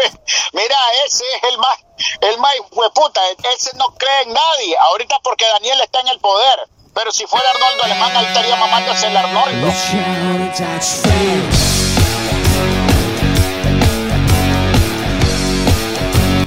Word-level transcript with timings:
mira, 0.52 0.76
ese 1.04 1.24
es 1.36 1.42
el 1.50 1.58
más, 1.58 1.78
el 2.20 2.38
más 2.38 2.54
hueputa, 2.70 3.20
ese 3.54 3.76
no 3.76 3.86
cree 3.96 4.22
en 4.22 4.32
nadie, 4.32 4.76
ahorita 4.78 5.18
porque 5.22 5.46
Daniel 5.46 5.80
está 5.80 6.00
en 6.00 6.08
el 6.08 6.18
poder, 6.20 6.68
pero 6.94 7.12
si 7.12 7.26
fuera 7.26 7.50
Arnoldo 7.50 7.84
Alemán, 7.84 8.16
ahí 8.16 8.26
estaría 8.26 8.56
mamándose 8.56 9.06
el 9.06 9.16
Arnoldo. 9.16 9.72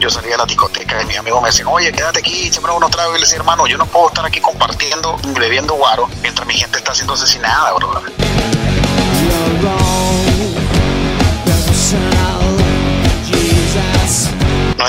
yo 0.04 0.10
salía 0.10 0.36
a 0.36 0.40
la 0.40 0.46
discoteca 0.46 1.02
y 1.02 1.06
mis 1.06 1.18
amigos 1.18 1.42
me 1.42 1.48
decían, 1.48 1.70
oye, 1.70 1.90
quédate 1.90 2.20
aquí, 2.20 2.52
siempre 2.52 2.74
uno 2.74 2.90
trago 2.90 3.12
y 3.12 3.16
le 3.16 3.20
decía, 3.22 3.38
hermano, 3.38 3.66
yo 3.68 3.78
no 3.78 3.86
puedo 3.86 4.10
estar 4.10 4.26
aquí 4.26 4.42
compartiendo, 4.42 5.18
bebiendo 5.40 5.76
guaro, 5.76 6.10
mientras 6.22 6.46
mi 6.46 6.56
gente 6.56 6.80
está 6.80 6.94
siendo 6.94 7.14
asesinada, 7.14 7.72
bro. 7.72 8.04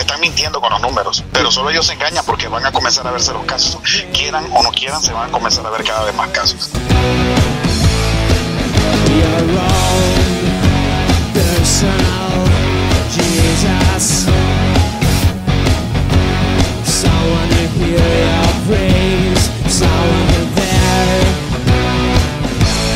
Están 0.05 0.21
mintiendo 0.21 0.61
con 0.61 0.71
los 0.71 0.81
números, 0.81 1.25
pero 1.33 1.51
solo 1.51 1.71
ellos 1.71 1.87
se 1.87 1.95
engañan 1.95 2.25
porque 2.25 2.47
van 2.47 2.65
a 2.65 2.73
comenzar 2.73 3.07
a 3.07 3.11
verse 3.11 3.33
los 3.33 3.45
casos. 3.45 3.79
Quieran 4.13 4.47
o 4.53 4.63
no 4.63 4.71
quieran, 4.71 5.03
se 5.03 5.13
van 5.13 5.29
a 5.29 5.33
comenzar 5.33 5.67
a 5.67 5.71
ver 5.71 5.83
cada 5.83 6.05
vez 6.05 6.15
más 6.15 6.29
casos. 6.29 6.71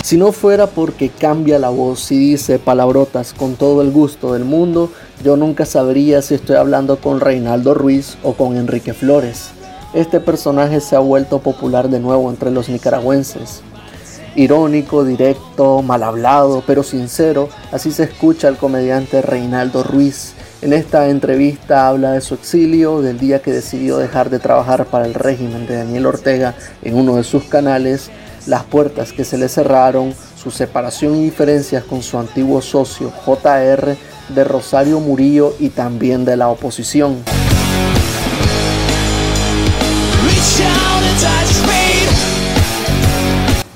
Si 0.09 0.17
no 0.17 0.33
fuera 0.33 0.69
porque 0.69 1.11
cambia 1.11 1.59
la 1.59 1.69
voz 1.69 2.11
y 2.13 2.19
dice 2.19 2.59
palabrotas 2.59 3.35
con 3.35 3.57
todo 3.57 3.83
el 3.83 3.91
gusto 3.91 4.33
del 4.33 4.47
mundo, 4.47 4.91
yo 5.23 5.37
nunca 5.37 5.67
sabría 5.67 6.23
si 6.23 6.33
estoy 6.33 6.57
hablando 6.57 6.97
con 6.97 7.21
Reinaldo 7.21 7.75
Ruiz 7.75 8.17
o 8.23 8.33
con 8.33 8.57
Enrique 8.57 8.95
Flores. 8.95 9.51
Este 9.93 10.19
personaje 10.19 10.81
se 10.81 10.97
ha 10.97 11.01
vuelto 11.01 11.41
popular 11.41 11.91
de 11.91 12.01
nuevo 12.01 12.31
entre 12.31 12.51
los 12.51 12.71
nicaragüenses. 12.71 13.61
Irónico, 14.35 15.05
directo, 15.05 15.83
mal 15.83 16.03
hablado, 16.03 16.63
pero 16.67 16.83
sincero, 16.83 17.51
así 17.71 17.93
se 17.93 18.05
escucha 18.05 18.49
el 18.49 18.57
comediante 18.57 19.21
Reinaldo 19.21 19.83
Ruiz. 19.83 20.33
En 20.63 20.73
esta 20.73 21.11
entrevista 21.11 21.87
habla 21.87 22.13
de 22.13 22.23
su 22.23 22.33
exilio, 22.33 23.03
del 23.03 23.19
día 23.19 23.43
que 23.43 23.53
decidió 23.53 23.99
dejar 23.99 24.31
de 24.31 24.39
trabajar 24.39 24.87
para 24.87 25.05
el 25.05 25.13
régimen 25.13 25.67
de 25.67 25.77
Daniel 25.77 26.07
Ortega 26.07 26.55
en 26.81 26.97
uno 26.97 27.17
de 27.17 27.25
sus 27.25 27.45
canales 27.45 28.11
las 28.47 28.65
puertas 28.65 29.13
que 29.13 29.25
se 29.25 29.39
le 29.39 29.49
cerraron, 29.49 30.15
su 30.37 30.51
separación 30.51 31.17
y 31.17 31.25
diferencias 31.25 31.85
con 31.85 32.03
su 32.03 32.19
antiguo 32.19 32.63
socio 32.63 33.13
JR 33.25 33.97
de 34.29 34.45
Rosario 34.45 35.01
Murillo 35.01 35.55
y 35.59 35.71
también 35.71 36.25
de 36.25 36.37
la 36.37 36.49
oposición. 36.49 37.25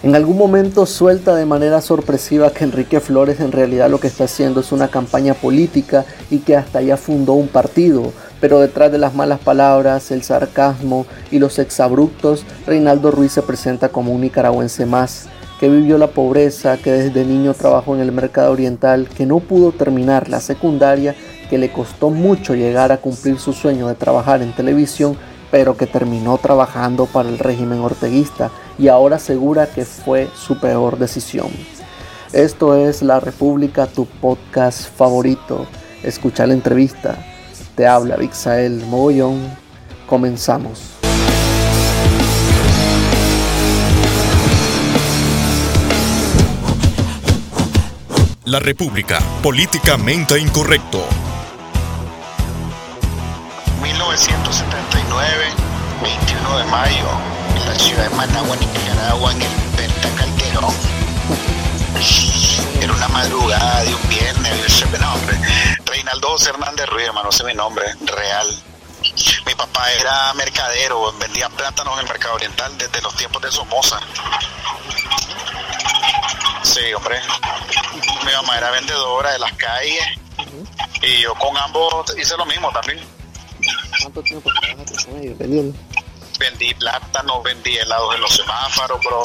En 0.03 0.17
algún 0.17 0.37
momento 0.37 0.85
suelta 0.85 1.37
de 1.37 1.47
manera 1.47 1.81
sorpresiva 1.81 2.51
que 2.51 2.65
Enrique 2.65 2.99
Flores 2.99 3.39
en 3.39 3.53
realidad 3.53 3.89
lo 3.89 4.01
que 4.01 4.09
está 4.09 4.25
haciendo 4.25 4.61
es 4.61 4.73
una 4.73 4.89
campaña 4.89 5.35
política 5.35 6.05
y 6.29 6.39
que 6.39 6.57
hasta 6.57 6.83
ya 6.83 6.97
fundó 6.97 7.35
un 7.35 7.47
partido, 7.47 8.13
pero 8.43 8.59
detrás 8.59 8.91
de 8.91 8.99
las 8.99 9.15
malas 9.15 9.39
palabras, 9.39 10.11
el 10.11 10.25
sarcasmo 10.25 11.07
y 11.31 11.39
los 11.39 11.61
exabruptos, 11.61 12.45
Reinaldo 12.67 13.13
Ruiz 13.13 13.31
se 13.31 13.43
presenta 13.43 13.91
como 13.91 14.13
un 14.13 14.23
nicaragüense 14.23 14.85
más, 14.85 15.29
que 15.61 15.69
vivió 15.69 15.97
la 15.97 16.09
pobreza, 16.09 16.77
que 16.77 16.91
desde 16.91 17.25
niño 17.25 17.55
trabajó 17.55 17.95
en 17.95 18.01
el 18.01 18.11
mercado 18.11 18.51
oriental, 18.51 19.09
que 19.09 19.27
no 19.27 19.39
pudo 19.39 19.71
terminar 19.71 20.29
la 20.29 20.41
secundaria, 20.41 21.15
que 21.49 21.57
le 21.57 21.71
costó 21.71 22.11
mucho 22.11 22.57
llegar 22.57 22.91
a 22.91 22.97
cumplir 22.97 23.39
su 23.39 23.53
sueño 23.53 23.87
de 23.87 23.95
trabajar 23.95 24.43
en 24.43 24.53
televisión, 24.57 25.17
pero 25.53 25.77
que 25.77 25.87
terminó 25.87 26.37
trabajando 26.37 27.07
para 27.07 27.29
el 27.29 27.39
régimen 27.39 27.79
orteguista 27.79 28.51
y 28.77 28.89
ahora 28.89 29.17
asegura 29.17 29.69
que 29.69 29.85
fue 29.85 30.29
su 30.35 30.59
peor 30.59 30.99
decisión. 30.99 31.51
Esto 32.33 32.75
es 32.75 33.03
La 33.03 33.21
República, 33.21 33.87
tu 33.87 34.05
podcast 34.05 34.93
favorito. 34.97 35.65
Escucha 36.03 36.45
la 36.45 36.55
entrevista. 36.55 37.17
Te 37.77 37.87
habla 37.87 38.17
Vixael 38.17 38.85
Mogollón. 38.87 39.57
Comenzamos. 40.07 40.93
La 48.45 48.59
República, 48.59 49.19
políticamente 49.43 50.39
incorrecto. 50.39 51.03
1979, 53.81 55.45
21 56.03 56.59
de 56.59 56.65
mayo, 56.65 57.09
en 57.57 57.67
la 57.67 57.75
ciudad 57.79 58.11
de 58.11 58.17
Managua, 58.17 58.57
Nicaragua, 58.57 59.33
en 59.33 59.43
el 59.43 59.49
Berta 59.75 60.09
Calderón. 60.19 60.75
Era 62.83 62.93
una 62.93 63.09
madrugada 63.09 63.85
de 63.85 63.95
un 63.95 64.09
viernes, 64.11 64.85
no, 65.01 65.15
José 66.33 66.49
Hernández 66.49 66.87
Ruiz, 66.87 67.09
hermano, 67.09 67.29
ese 67.29 67.43
es 67.43 67.47
mi 67.47 67.53
nombre, 67.53 67.85
real. 68.07 68.63
Mi 69.45 69.55
papá 69.55 69.93
era 69.93 70.33
mercadero, 70.33 71.13
vendía 71.19 71.51
plátanos 71.51 71.93
en 71.93 72.01
el 72.01 72.09
mercado 72.09 72.37
oriental 72.37 72.79
desde 72.79 73.03
los 73.03 73.15
tiempos 73.17 73.43
de 73.43 73.53
Somoza. 73.53 74.01
Sí, 76.63 76.91
hombre. 76.95 77.21
Mi 78.25 78.33
mamá 78.33 78.57
era 78.57 78.71
vendedora 78.71 79.33
de 79.33 79.41
las 79.41 79.53
calles 79.59 80.03
y 81.03 81.21
yo 81.21 81.35
con 81.35 81.55
ambos 81.59 82.17
hice 82.17 82.35
lo 82.39 82.47
mismo 82.47 82.73
también. 82.73 83.07
¿Cuánto 84.01 84.23
tiempo 84.23 84.51
trabajaste 84.59 85.05
con 85.05 85.23
ellos 85.23 85.37
vendiendo? 85.37 85.79
Vendí 86.39 86.73
plátanos, 86.73 87.43
vendí 87.43 87.77
helados 87.77 88.15
en 88.15 88.21
los 88.23 88.35
semáforos, 88.35 88.99
bro. 89.05 89.23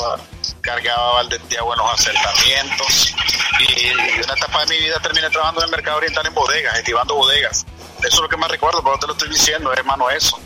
Cargaba 0.60 1.14
baldes 1.14 1.48
de 1.48 1.62
buenos 1.62 1.90
asentamientos. 1.94 3.16
Y, 3.60 3.92
una 4.24 4.34
etapa 4.34 4.66
de 4.66 4.76
mi 4.76 4.84
vida 4.84 5.00
terminé 5.00 5.30
trabajando 5.30 5.62
en 5.62 5.66
el 5.66 5.72
mercado 5.72 5.98
oriental 5.98 6.26
en 6.26 6.34
bodegas, 6.34 6.78
estivando 6.78 7.16
bodegas. 7.16 7.66
Eso 8.00 8.08
es 8.08 8.20
lo 8.20 8.30
que 8.30 8.38
más 8.38 8.52
recuerdo, 8.52 8.84
pero 8.84 8.98
te 9.00 9.08
lo 9.08 9.14
estoy 9.14 9.30
diciendo, 9.30 9.72
hermano, 9.74 10.10
eso. 10.10 10.40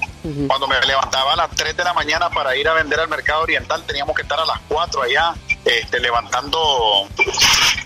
Cuando 0.48 0.68
me 0.68 0.80
levantaba 0.82 1.34
a 1.34 1.36
las 1.36 1.50
3 1.56 1.76
de 1.76 1.84
la 1.84 1.94
mañana 1.94 2.30
para 2.30 2.56
ir 2.56 2.68
a 2.68 2.74
vender 2.74 3.00
al 3.00 3.08
mercado 3.08 3.42
oriental, 3.42 3.84
teníamos 3.86 4.16
que 4.16 4.22
estar 4.22 4.40
a 4.40 4.46
las 4.46 4.60
4 4.68 5.02
allá, 5.02 5.34
este, 5.66 6.00
levantando 6.00 7.08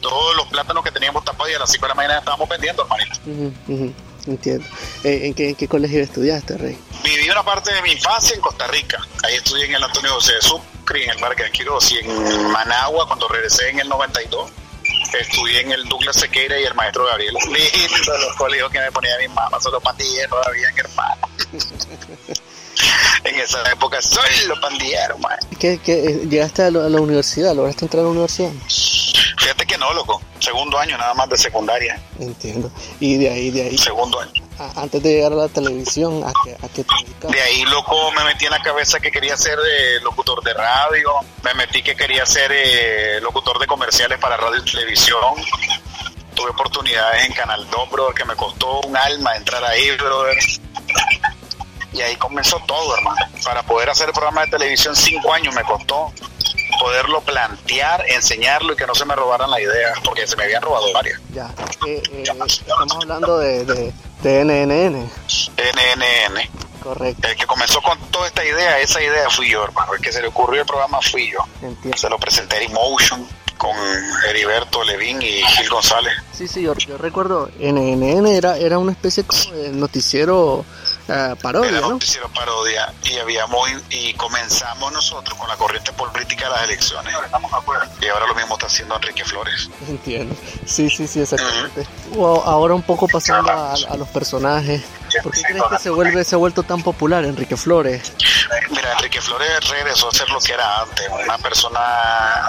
todos 0.01 0.35
los 0.35 0.47
plátanos 0.47 0.83
que 0.83 0.91
teníamos 0.91 1.23
tapados 1.23 1.51
y 1.51 1.55
a 1.55 1.59
las 1.59 1.71
5 1.71 1.85
de 1.85 1.89
la 1.89 1.95
mañana 1.95 2.17
estábamos 2.19 2.49
vendiendo, 2.49 2.83
hermanito. 2.83 3.95
Entiendo. 4.27 4.65
Eh, 5.03 5.27
¿en, 5.27 5.33
qué, 5.33 5.49
en 5.49 5.55
qué 5.55 5.67
colegio 5.67 6.01
estudiaste, 6.01 6.57
Rey? 6.57 6.77
Viví 7.03 7.29
una 7.29 7.43
parte 7.43 7.73
de 7.73 7.81
mi 7.83 7.91
infancia 7.91 8.35
en 8.35 8.41
Costa 8.41 8.67
Rica. 8.67 8.99
Ahí 9.23 9.35
estudié 9.35 9.65
en 9.65 9.75
el 9.75 9.83
Antonio 9.83 10.11
José 10.13 10.33
de 10.33 10.41
Sucre, 10.41 11.03
en 11.03 11.11
el 11.11 11.19
Parque 11.19 11.43
de 11.43 11.51
Quiroz 11.51 11.91
y 11.91 11.99
en 11.99 12.51
Managua 12.51 13.07
cuando 13.07 13.27
regresé 13.27 13.69
en 13.69 13.79
el 13.79 13.89
92. 13.89 14.51
Estudié 15.19 15.61
en 15.61 15.71
el 15.71 15.85
Douglas 15.85 16.15
Sequeira 16.15 16.59
y 16.59 16.63
el 16.63 16.73
maestro 16.73 17.05
Gabriel. 17.05 17.35
Lindo 17.45 18.17
los 18.17 18.35
colegios 18.35 18.71
que 18.71 18.79
me 18.79 18.91
ponía 18.91 19.17
mi 19.19 19.27
mamá, 19.29 19.59
solo 19.61 19.79
pandilleros 19.79 20.29
todavía, 20.29 20.67
hermano. 20.75 21.27
en 23.23 23.39
esa 23.39 23.71
época 23.71 24.01
soy 24.01 24.47
los 24.47 24.59
pandilleros, 24.59 25.19
man. 25.19 25.37
¿Qué, 25.59 25.79
qué, 25.83 26.05
eh, 26.05 26.27
¿Llegaste 26.29 26.63
a 26.63 26.71
la 26.71 27.01
universidad? 27.01 27.55
¿Lograste 27.55 27.85
entrar 27.85 28.01
a 28.01 28.05
la 28.05 28.11
universidad? 28.11 28.51
Fíjate 29.39 29.65
que 29.65 29.77
no, 29.77 29.93
loco. 29.93 30.21
Segundo 30.39 30.77
año 30.77 30.97
nada 30.97 31.13
más 31.13 31.29
de 31.29 31.37
secundaria. 31.37 31.99
Entiendo. 32.19 32.71
Y 32.99 33.17
de 33.17 33.29
ahí, 33.29 33.51
de 33.51 33.63
ahí, 33.63 33.77
Segundo 33.77 34.19
año. 34.19 34.44
A- 34.59 34.81
antes 34.81 35.01
de 35.03 35.13
llegar 35.13 35.31
a 35.33 35.35
la 35.35 35.47
televisión, 35.49 36.23
¿a 36.23 36.31
qué, 36.43 36.53
a 36.55 36.67
te 36.69 36.83
dedicabas? 36.83 37.31
De 37.35 37.41
ahí, 37.41 37.63
loco, 37.65 38.11
me 38.11 38.23
metí 38.23 38.45
en 38.45 38.51
la 38.51 38.61
cabeza 38.61 38.99
que 38.99 39.11
quería 39.11 39.35
ser 39.37 39.57
eh, 39.59 39.99
locutor 40.01 40.43
de 40.43 40.53
radio. 40.53 41.11
Me 41.43 41.53
metí 41.55 41.81
que 41.83 41.95
quería 41.95 42.25
ser 42.25 42.51
eh, 42.53 43.19
locutor 43.21 43.59
de 43.59 43.67
comerciales 43.67 44.19
para 44.19 44.37
radio 44.37 44.61
y 44.61 44.65
televisión. 44.71 45.19
Tuve 46.33 46.49
oportunidades 46.49 47.25
en 47.25 47.33
Canal 47.33 47.65
2, 47.69 47.89
brother, 47.91 48.13
que 48.13 48.25
me 48.25 48.35
costó 48.35 48.81
un 48.81 48.95
alma 48.97 49.35
entrar 49.35 49.63
ahí, 49.63 49.91
brother. 49.97 50.37
Y 51.93 52.01
ahí 52.01 52.15
comenzó 52.17 52.59
todo, 52.67 52.95
hermano. 52.97 53.17
Para 53.43 53.63
poder 53.63 53.89
hacer 53.89 54.07
el 54.09 54.13
programa 54.13 54.41
de 54.41 54.51
televisión, 54.51 54.95
cinco 54.95 55.31
años 55.33 55.53
me 55.55 55.63
costó 55.63 56.11
poderlo 56.81 57.21
plantear, 57.21 58.03
enseñarlo 58.09 58.73
y 58.73 58.75
que 58.75 58.85
no 58.85 58.93
se 58.93 59.05
me 59.05 59.15
robaran 59.15 59.49
la 59.49 59.61
idea, 59.61 59.93
porque 60.03 60.27
se 60.27 60.35
me 60.35 60.43
habían 60.43 60.61
robado 60.61 60.91
varias. 60.91 61.21
Ya. 61.33 61.49
Eh, 61.87 62.03
eh, 62.11 62.23
estamos 62.23 62.97
hablando 63.01 63.37
de, 63.37 63.63
de, 63.63 63.93
de 64.25 64.43
NNN. 64.43 64.95
NNN. 64.95 66.49
Correcto. 66.81 67.27
El 67.27 67.35
que 67.35 67.45
comenzó 67.45 67.81
con 67.81 67.99
toda 68.11 68.27
esta 68.27 68.43
idea, 68.43 68.79
esa 68.79 69.01
idea 69.01 69.29
fui 69.29 69.49
yo, 69.49 69.63
hermano. 69.63 69.93
El 69.93 70.01
que 70.01 70.11
se 70.11 70.21
le 70.21 70.27
ocurrió 70.27 70.61
el 70.61 70.67
programa 70.67 70.99
fui 71.01 71.31
yo. 71.31 71.39
Entiendo. 71.61 71.97
Se 71.97 72.09
lo 72.09 72.17
presenté 72.17 72.63
en 72.63 72.71
Emotion 72.71 73.27
con 73.57 73.75
Heriberto 74.27 74.83
Levín 74.83 75.21
y 75.21 75.41
Gil 75.43 75.69
González. 75.69 76.13
Sí, 76.31 76.47
sí, 76.47 76.63
yo, 76.63 76.73
yo 76.75 76.97
recuerdo, 76.97 77.49
NNN 77.59 78.27
era, 78.27 78.57
era 78.57 78.77
una 78.79 78.91
especie 78.91 79.23
como 79.23 79.55
de 79.55 79.69
noticiero 79.69 80.65
uh, 81.07 81.35
parodia, 81.37 81.69
era 81.69 81.81
¿no? 81.81 81.89
noticiero 81.91 82.29
parodia 82.29 82.93
y 83.03 83.17
habíamos 83.17 83.69
y 83.89 84.13
comenzamos 84.13 84.91
nosotros 84.91 85.37
con 85.37 85.47
la 85.47 85.55
corriente 85.55 85.91
política 85.93 86.45
de 86.45 86.51
las 86.51 86.63
elecciones. 86.63 87.13
Y 88.01 88.07
ahora 88.07 88.27
lo 88.27 88.35
mismo 88.35 88.55
está 88.55 88.67
haciendo 88.67 88.95
Enrique 88.95 89.23
Flores. 89.23 89.69
Entiendo. 89.87 90.35
Sí, 90.65 90.89
sí, 90.89 91.07
sí, 91.07 91.21
exactamente. 91.21 91.87
O 92.17 92.41
ahora 92.43 92.73
un 92.73 92.83
poco 92.83 93.07
pasando 93.07 93.51
a, 93.51 93.73
a 93.73 93.97
los 93.97 94.07
personajes. 94.09 94.83
¿Por 95.23 95.31
qué 95.33 95.41
crees 95.41 95.63
que 95.69 95.79
se 95.79 95.89
vuelve 95.89 96.23
se 96.23 96.35
ha 96.35 96.37
vuelto 96.37 96.63
tan 96.63 96.81
popular 96.81 97.23
Enrique 97.25 97.57
Flores? 97.57 98.13
Mira, 98.69 98.93
Enrique 98.93 99.21
Flores 99.21 99.67
regresó 99.69 100.09
a 100.09 100.11
ser 100.11 100.29
lo 100.29 100.39
que 100.39 100.53
era 100.53 100.81
antes, 100.81 101.07
una 101.09 101.37
persona 101.37 101.79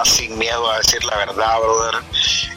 sin 0.03 0.37
miedo 0.37 0.69
a 0.69 0.77
decir 0.77 1.03
la 1.03 1.17
verdad, 1.17 1.59
brother, 1.59 2.03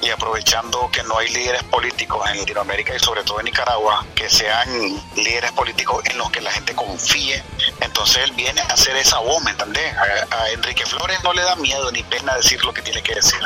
y 0.03 0.11
aprovechando 0.11 0.91
que 0.91 1.03
no 1.05 1.19
hay 1.19 1.29
líderes 1.29 1.63
políticos 1.65 2.29
en 2.31 2.39
Latinoamérica 2.39 2.95
y 2.95 2.99
sobre 2.99 3.23
todo 3.23 3.41
en 3.41 3.47
Nicaragua, 3.47 4.05
que 4.15 4.29
sean 4.29 4.69
líderes 5.17 5.53
políticos 5.53 6.03
en 6.07 6.19
los 6.19 6.31
que 6.31 6.41
la 6.41 6.51
gente 6.51 6.75
confíe. 6.75 7.43
Entonces 7.81 8.25
él 8.25 8.33
viene 8.33 8.61
a 8.63 8.67
hacer 8.67 8.97
esa 8.97 9.19
voz, 9.19 9.43
¿me 9.43 9.51
entendés? 9.51 9.95
A, 9.97 10.37
a 10.37 10.51
Enrique 10.51 10.87
Flores 10.87 11.23
no 11.23 11.33
le 11.33 11.43
da 11.43 11.57
miedo 11.57 11.91
ni 11.93 12.03
pena 12.03 12.35
decir 12.37 12.63
lo 12.65 12.73
que 12.73 12.83
tiene 12.83 13.03
que 13.03 13.15
decir. 13.15 13.41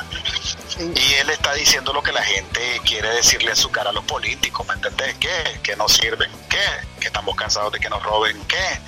Y 0.79 1.15
él 1.15 1.31
está 1.31 1.55
diciendo 1.55 1.93
lo 1.93 2.03
que 2.03 2.13
la 2.13 2.23
gente 2.23 2.81
quiere 2.85 3.09
decirle 3.11 3.51
en 3.51 3.57
su 3.57 3.71
cara 3.71 3.91
a 3.91 3.93
los 3.93 4.05
políticos, 4.05 4.67
¿me 4.67 4.75
entendés? 4.75 5.15
¿Qué? 5.19 5.61
Que 5.63 5.77
no 5.77 5.89
sirven. 5.89 6.31
¿Qué? 6.49 6.59
Que 6.99 7.07
estamos 7.07 7.37
cansados 7.37 7.73
de 7.73 7.79
que 7.79 7.89
nos 7.89 8.03
roben. 8.03 8.43
¿Qué? 8.47 8.81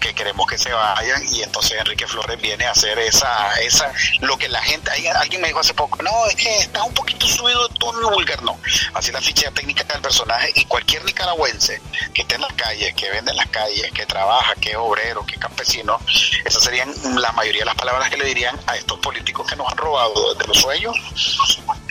Que 0.00 0.14
queremos 0.14 0.46
que 0.46 0.58
se 0.58 0.70
vayan. 0.70 1.22
Y 1.32 1.42
entonces 1.42 1.78
Enrique 1.78 2.06
Flores 2.06 2.40
viene 2.40 2.66
a 2.66 2.72
hacer 2.72 2.98
esa, 2.98 3.58
esa, 3.60 3.90
lo 4.20 4.36
que 4.36 4.48
la 4.48 4.62
gente, 4.62 4.90
alguien 5.14 5.40
me 5.40 5.48
dijo 5.48 5.60
hace 5.60 5.72
poco, 5.72 6.02
no, 6.02 6.26
es 6.26 6.36
que 6.36 6.58
está 6.58 6.82
un 6.82 6.92
poquito 6.92 7.26
subido 7.26 7.68
tono 7.80 8.10
vulgar, 8.10 8.42
no. 8.42 8.56
Así 8.94 9.10
la 9.10 9.20
ficha 9.20 9.50
técnica 9.50 9.82
del 9.84 10.02
personaje 10.02 10.52
y 10.54 10.64
cualquier 10.66 11.04
nicaragüense 11.04 11.80
que 12.14 12.22
esté 12.22 12.36
en 12.36 12.42
las 12.42 12.52
calles, 12.52 12.94
que 12.94 13.10
vende 13.10 13.32
en 13.32 13.36
las 13.38 13.48
calles, 13.48 13.90
que 13.92 14.06
trabaja, 14.06 14.54
que 14.56 14.70
es 14.70 14.76
obrero, 14.76 15.26
que 15.26 15.34
es 15.34 15.40
campesino, 15.40 15.98
esas 16.44 16.62
serían 16.62 16.92
la 17.20 17.32
mayoría 17.32 17.62
de 17.62 17.66
las 17.66 17.74
palabras 17.74 18.08
que 18.10 18.16
le 18.16 18.26
dirían 18.26 18.56
a 18.66 18.76
estos 18.76 18.98
políticos 19.00 19.46
que 19.48 19.56
nos 19.56 19.66
han 19.72 19.78
robado 19.78 20.34
desde 20.34 20.46
los 20.46 20.58
sueños, 20.58 20.94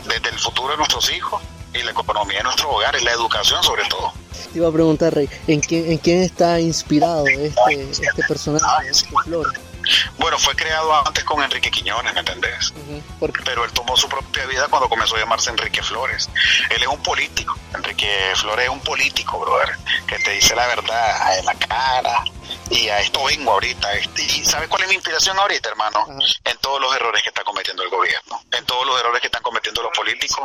desde 0.06 0.30
el 0.30 0.40
futuro 0.40 0.70
de 0.70 0.78
nuestros 0.78 1.12
hijos 1.12 1.42
y 1.74 1.84
la 1.84 1.92
economía 1.92 2.38
de 2.38 2.44
nuestros 2.44 2.72
hogares, 2.72 3.04
la 3.04 3.12
educación 3.12 3.62
sobre 3.64 3.84
todo. 3.86 4.14
Te 4.52 4.58
iba 4.58 4.70
a 4.70 4.72
preguntar, 4.72 5.14
Rey, 5.14 5.30
¿en 5.48 5.60
quién, 5.60 5.92
en 5.92 5.98
quién 5.98 6.22
está 6.22 6.60
inspirado 6.60 7.28
este, 7.28 7.92
este 7.92 8.24
personaje, 8.28 8.90
este 8.90 9.10
Flores? 9.26 9.69
Bueno, 10.18 10.38
fue 10.38 10.56
creado 10.56 10.94
antes 11.08 11.24
con 11.24 11.42
Enrique 11.44 11.72
Quiñones, 11.72 12.14
¿me 12.14 12.20
entendés? 12.20 12.72
Uh 12.72 13.02
-huh. 13.20 13.44
Pero 13.46 13.66
él 13.66 13.72
tomó 13.72 13.96
su 13.98 14.08
propia 14.08 14.46
vida 14.46 14.68
cuando 14.68 14.90
comenzó 14.90 15.16
a 15.16 15.20
llamarse 15.20 15.50
Enrique 15.50 15.82
Flores. 15.82 16.30
Él 16.70 16.82
es 16.82 16.88
un 16.88 17.02
político. 17.02 17.58
Enrique 17.74 18.34
Flores 18.36 18.66
es 18.66 18.72
un 18.72 18.82
político, 18.82 19.40
brother, 19.40 19.78
que 20.08 20.18
te 20.20 20.32
dice 20.32 20.56
la 20.56 20.68
verdad 20.68 21.40
en 21.40 21.46
la 21.46 21.54
cara. 21.56 22.24
Y 22.70 22.88
a 22.90 23.00
esto 23.00 23.24
vengo 23.24 23.52
ahorita. 23.54 23.88
¿Y 24.18 24.46
sabes 24.46 24.68
cuál 24.70 24.84
es 24.84 24.90
mi 24.90 24.96
inspiración 24.96 25.38
ahorita, 25.40 25.70
hermano? 25.70 26.06
Uh 26.08 26.14
-huh. 26.14 26.40
En 26.46 26.58
todos 26.58 26.80
los 26.82 26.96
errores 26.96 27.24
que 27.24 27.30
está 27.30 27.44
cometiendo 27.44 27.84
el 27.84 27.90
gobierno, 27.90 28.42
en 28.52 28.66
todos 28.66 28.86
los 28.86 29.00
errores 29.00 29.22
que 29.22 29.28
están 29.28 29.42
cometiendo 29.44 29.82
los 29.84 29.92
políticos, 29.96 30.40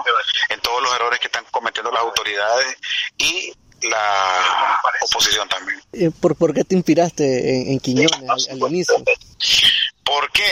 en 0.48 0.60
todos 0.60 0.82
los 0.82 0.94
errores 0.94 1.18
que 1.20 1.26
están 1.26 1.44
cometiendo 1.50 1.90
las 1.90 2.02
autoridades 2.02 2.76
y 3.18 3.52
la 3.88 4.80
oposición 5.02 5.48
también. 5.48 5.80
¿Por, 6.20 6.36
por 6.36 6.54
qué 6.54 6.64
te 6.64 6.74
inspiraste 6.74 7.24
en, 7.24 7.72
en 7.72 7.80
Quiñones 7.80 8.48
al, 8.48 8.62
al, 8.62 8.72
inicio? 8.72 8.94
Porque 10.02 10.44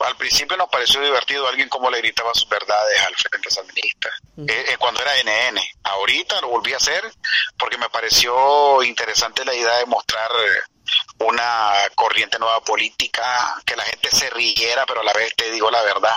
al 0.00 0.16
principio 0.16 0.56
nos 0.56 0.68
pareció 0.68 1.00
divertido 1.00 1.48
alguien 1.48 1.68
como 1.68 1.90
le 1.90 1.98
gritaba 1.98 2.32
sus 2.34 2.48
verdades 2.48 3.00
al 3.06 3.14
frente 3.16 3.50
sandinista, 3.50 4.08
uh 4.36 4.42
-huh. 4.44 4.50
eh, 4.50 4.76
cuando 4.78 5.00
era 5.02 5.12
NN. 5.22 5.58
Ahorita 5.82 6.40
lo 6.40 6.48
volví 6.48 6.72
a 6.72 6.76
hacer 6.76 7.02
porque 7.58 7.78
me 7.78 7.88
pareció 7.88 8.82
interesante 8.82 9.44
la 9.44 9.54
idea 9.54 9.78
de 9.78 9.86
mostrar 9.86 10.30
una 11.18 11.72
corriente 11.94 12.38
nueva 12.38 12.60
política, 12.60 13.22
que 13.64 13.76
la 13.76 13.84
gente 13.84 14.10
se 14.10 14.30
riera, 14.30 14.86
pero 14.86 15.00
a 15.00 15.04
la 15.04 15.12
vez 15.12 15.34
te 15.36 15.50
digo 15.50 15.70
la 15.70 15.82
verdad. 15.82 16.16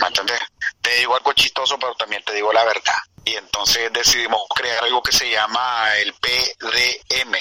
¿Me 0.00 0.06
entiendes? 0.06 0.40
Te 0.80 0.94
digo 0.96 1.14
algo 1.14 1.32
chistoso, 1.32 1.78
pero 1.78 1.94
también 1.94 2.22
te 2.24 2.32
digo 2.34 2.52
la 2.52 2.64
verdad. 2.64 2.96
Y 3.24 3.34
entonces 3.34 3.92
decidimos 3.92 4.42
crear 4.54 4.84
algo 4.84 5.02
que 5.02 5.12
se 5.12 5.30
llama 5.30 5.94
el 5.96 6.12
PDM, 6.14 7.32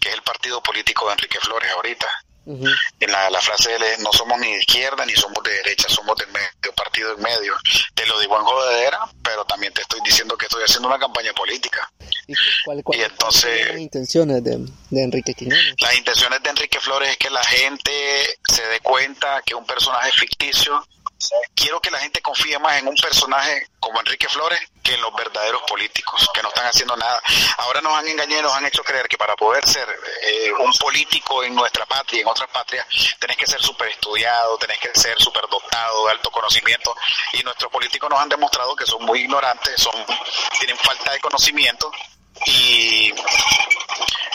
que 0.00 0.08
es 0.08 0.14
el 0.14 0.22
partido 0.22 0.62
político 0.62 1.06
de 1.06 1.12
Enrique 1.12 1.38
Flores 1.40 1.70
ahorita. 1.72 2.06
Uh 2.46 2.58
-huh. 2.58 2.74
En 3.00 3.10
la, 3.10 3.30
la 3.30 3.40
frase 3.40 3.70
de 3.70 3.76
él 3.76 3.82
es, 3.84 3.98
no 4.00 4.12
somos 4.12 4.38
ni 4.38 4.52
de 4.52 4.58
izquierda 4.58 5.06
ni 5.06 5.14
somos 5.14 5.42
de 5.42 5.50
derecha, 5.50 5.88
somos 5.88 6.14
del 6.16 6.28
medio, 6.28 6.74
partido 6.76 7.14
en 7.14 7.22
medio. 7.22 7.54
Te 7.94 8.04
lo 8.04 8.18
digo 8.20 8.36
en 8.38 8.44
jodedera, 8.44 9.00
pero 9.22 9.46
también 9.46 9.72
te 9.72 9.80
estoy 9.80 10.00
diciendo 10.04 10.36
que 10.36 10.44
estoy 10.44 10.62
haciendo 10.62 10.88
una 10.88 10.98
campaña 10.98 11.32
política. 11.32 11.90
¿Y, 12.26 12.34
cuál, 12.66 12.82
cuál, 12.84 12.98
y 12.98 13.02
entonces... 13.02 13.68
las 13.68 13.78
intenciones 13.78 14.44
de, 14.44 14.58
de, 14.90 15.02
Enrique 15.02 15.32
Quiñones? 15.32 15.74
Las 15.80 15.96
intenciones 15.96 16.42
de 16.42 16.50
Enrique 16.50 16.80
Flores 16.80 17.08
es 17.10 17.16
que 17.16 17.30
la 17.30 17.44
gente 17.44 18.38
se 18.46 18.66
dé 18.66 18.80
cuenta 18.80 19.40
que 19.44 19.54
un 19.54 19.64
personaje 19.64 20.12
ficticio 20.12 20.86
quiero 21.54 21.80
que 21.80 21.90
la 21.90 21.98
gente 22.00 22.20
confíe 22.20 22.58
más 22.58 22.78
en 22.78 22.88
un 22.88 22.96
personaje 22.96 23.68
como 23.80 24.00
Enrique 24.00 24.28
Flores 24.28 24.60
que 24.82 24.94
en 24.94 25.00
los 25.00 25.14
verdaderos 25.14 25.62
políticos, 25.62 26.28
que 26.34 26.42
no 26.42 26.48
están 26.48 26.66
haciendo 26.66 26.94
nada. 26.96 27.22
Ahora 27.58 27.80
nos 27.80 27.94
han 27.94 28.06
engañado, 28.06 28.42
nos 28.42 28.54
han 28.54 28.66
hecho 28.66 28.84
creer 28.84 29.08
que 29.08 29.16
para 29.16 29.34
poder 29.34 29.66
ser 29.66 29.88
eh, 30.22 30.52
un 30.58 30.72
político 30.74 31.42
en 31.42 31.54
nuestra 31.54 31.86
patria, 31.86 32.20
en 32.20 32.28
otras 32.28 32.50
patrias, 32.50 32.86
tenés 33.18 33.36
que 33.36 33.46
ser 33.46 33.62
súper 33.62 33.88
estudiado, 33.88 34.58
tenés 34.58 34.78
que 34.78 34.90
ser 34.94 35.18
súper 35.18 35.48
dotado 35.48 36.06
de 36.06 36.12
alto 36.12 36.30
conocimiento, 36.30 36.94
y 37.32 37.42
nuestros 37.42 37.72
políticos 37.72 38.10
nos 38.10 38.20
han 38.20 38.28
demostrado 38.28 38.76
que 38.76 38.84
son 38.84 39.02
muy 39.04 39.20
ignorantes, 39.20 39.80
son 39.80 39.94
tienen 40.58 40.76
falta 40.76 41.12
de 41.12 41.20
conocimiento, 41.20 41.90
y 42.46 43.12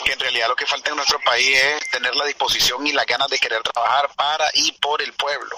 que 0.04 0.12
en 0.12 0.20
realidad 0.20 0.48
lo 0.48 0.56
que 0.56 0.66
falta 0.66 0.90
en 0.90 0.96
nuestro 0.96 1.20
país 1.20 1.56
es 1.56 1.90
tener 1.90 2.14
la 2.16 2.24
disposición 2.24 2.86
y 2.86 2.92
las 2.92 3.06
ganas 3.06 3.28
de 3.28 3.38
querer 3.38 3.62
trabajar 3.62 4.10
para 4.16 4.50
y 4.54 4.72
por 4.72 5.02
el 5.02 5.12
pueblo, 5.12 5.56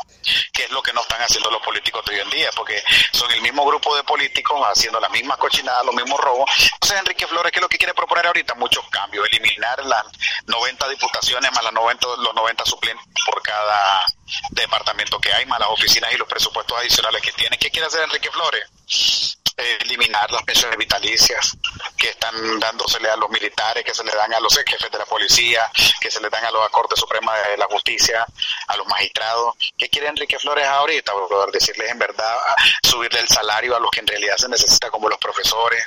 que 0.52 0.64
es 0.64 0.70
lo 0.70 0.82
que 0.82 0.92
no 0.92 1.02
están 1.02 1.20
haciendo 1.22 1.50
los 1.50 1.62
políticos 1.62 2.04
de 2.04 2.14
hoy 2.14 2.20
en 2.20 2.30
día, 2.30 2.50
porque 2.54 2.82
son 3.12 3.30
el 3.30 3.40
mismo 3.40 3.64
grupo 3.64 3.94
de 3.96 4.02
políticos 4.02 4.60
haciendo 4.64 5.00
las 5.00 5.10
mismas 5.10 5.38
cochinadas, 5.38 5.84
los 5.84 5.94
mismos 5.94 6.20
robos. 6.20 6.50
Entonces 6.74 6.98
Enrique 6.98 7.26
Flores, 7.26 7.52
¿qué 7.52 7.58
es 7.58 7.62
lo 7.62 7.68
que 7.68 7.78
quiere 7.78 7.94
proponer 7.94 8.26
ahorita? 8.26 8.54
Muchos 8.54 8.88
cambios, 8.90 9.26
eliminar 9.28 9.84
las 9.84 10.04
90 10.46 10.88
diputaciones 10.88 11.52
más 11.52 11.64
las 11.64 11.72
90, 11.72 12.06
los 12.18 12.34
90 12.34 12.64
suplentes 12.64 13.06
por 13.26 13.42
cada 13.42 14.04
departamento 14.50 15.20
que 15.20 15.32
hay, 15.32 15.46
más 15.46 15.60
las 15.60 15.68
oficinas 15.68 16.12
y 16.12 16.16
los 16.16 16.28
presupuestos 16.28 16.76
adicionales 16.78 17.22
que 17.22 17.32
tiene. 17.32 17.58
¿Qué 17.58 17.70
quiere 17.70 17.86
hacer 17.86 18.02
Enrique 18.02 18.30
Flores? 18.30 19.38
Eliminar 19.56 20.30
las 20.30 20.42
pensiones 20.42 20.78
vitalicias 20.78 21.56
que 21.96 22.10
están 22.10 22.58
dándosele 22.58 23.10
a 23.10 23.16
los 23.16 23.30
militares, 23.30 23.84
que 23.84 23.94
se 23.94 24.04
le 24.04 24.12
dan 24.12 24.32
a 24.34 24.40
los 24.40 24.54
jefes 24.56 24.90
de 24.90 24.98
la 24.98 25.04
policía, 25.04 25.70
que 26.00 26.10
se 26.10 26.20
le 26.20 26.28
dan 26.30 26.44
a 26.44 26.50
los 26.50 26.68
Cortes 26.70 26.98
Suprema 26.98 27.36
de 27.38 27.56
la 27.56 27.66
Justicia, 27.66 28.26
a 28.68 28.76
los 28.76 28.86
magistrados. 28.86 29.54
¿Qué 29.76 29.88
quiere 29.88 30.08
Enrique 30.08 30.38
Flores 30.38 30.66
ahorita? 30.66 31.12
Por 31.12 31.52
decirles 31.52 31.90
en 31.90 31.98
verdad, 31.98 32.36
subirle 32.82 33.20
el 33.20 33.28
salario 33.28 33.76
a 33.76 33.80
los 33.80 33.90
que 33.90 34.00
en 34.00 34.06
realidad 34.06 34.36
se 34.36 34.48
necesita, 34.48 34.90
como 34.90 35.08
los 35.08 35.18
profesores. 35.18 35.84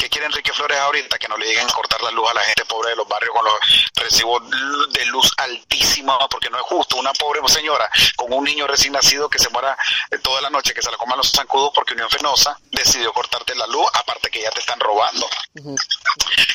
¿Qué 0.00 0.08
quiere 0.08 0.28
Enrique 0.28 0.50
Flores 0.54 0.78
ahorita? 0.78 1.18
Que 1.18 1.28
no 1.28 1.36
le 1.36 1.44
lleguen 1.44 1.68
a 1.68 1.72
cortar 1.74 2.02
la 2.02 2.10
luz 2.10 2.30
a 2.30 2.32
la 2.32 2.40
gente 2.40 2.64
pobre 2.64 2.88
de 2.88 2.96
los 2.96 3.06
barrios 3.06 3.34
con 3.34 3.44
los 3.44 3.54
recibos 3.96 4.42
de 4.92 5.04
luz 5.04 5.30
altísimos, 5.36 6.16
porque 6.30 6.48
no 6.48 6.56
es 6.56 6.62
justo. 6.62 6.96
Una 6.96 7.12
pobre 7.12 7.40
señora 7.48 7.86
con 8.16 8.32
un 8.32 8.44
niño 8.44 8.66
recién 8.66 8.94
nacido 8.94 9.28
que 9.28 9.38
se 9.38 9.50
muera 9.50 9.76
toda 10.22 10.40
la 10.40 10.48
noche, 10.48 10.72
que 10.72 10.80
se 10.80 10.90
la 10.90 10.96
coman 10.96 11.18
los 11.18 11.30
zancudos 11.30 11.72
porque 11.74 11.92
Unión 11.92 12.08
Fenosa 12.08 12.58
decidió 12.70 13.12
cortarte 13.12 13.54
la 13.54 13.66
luz, 13.66 13.86
aparte 13.92 14.30
que 14.30 14.40
ya 14.40 14.50
te 14.50 14.60
están 14.60 14.80
robando. 14.80 15.28
Uh 15.56 15.74
-huh. 15.74 15.76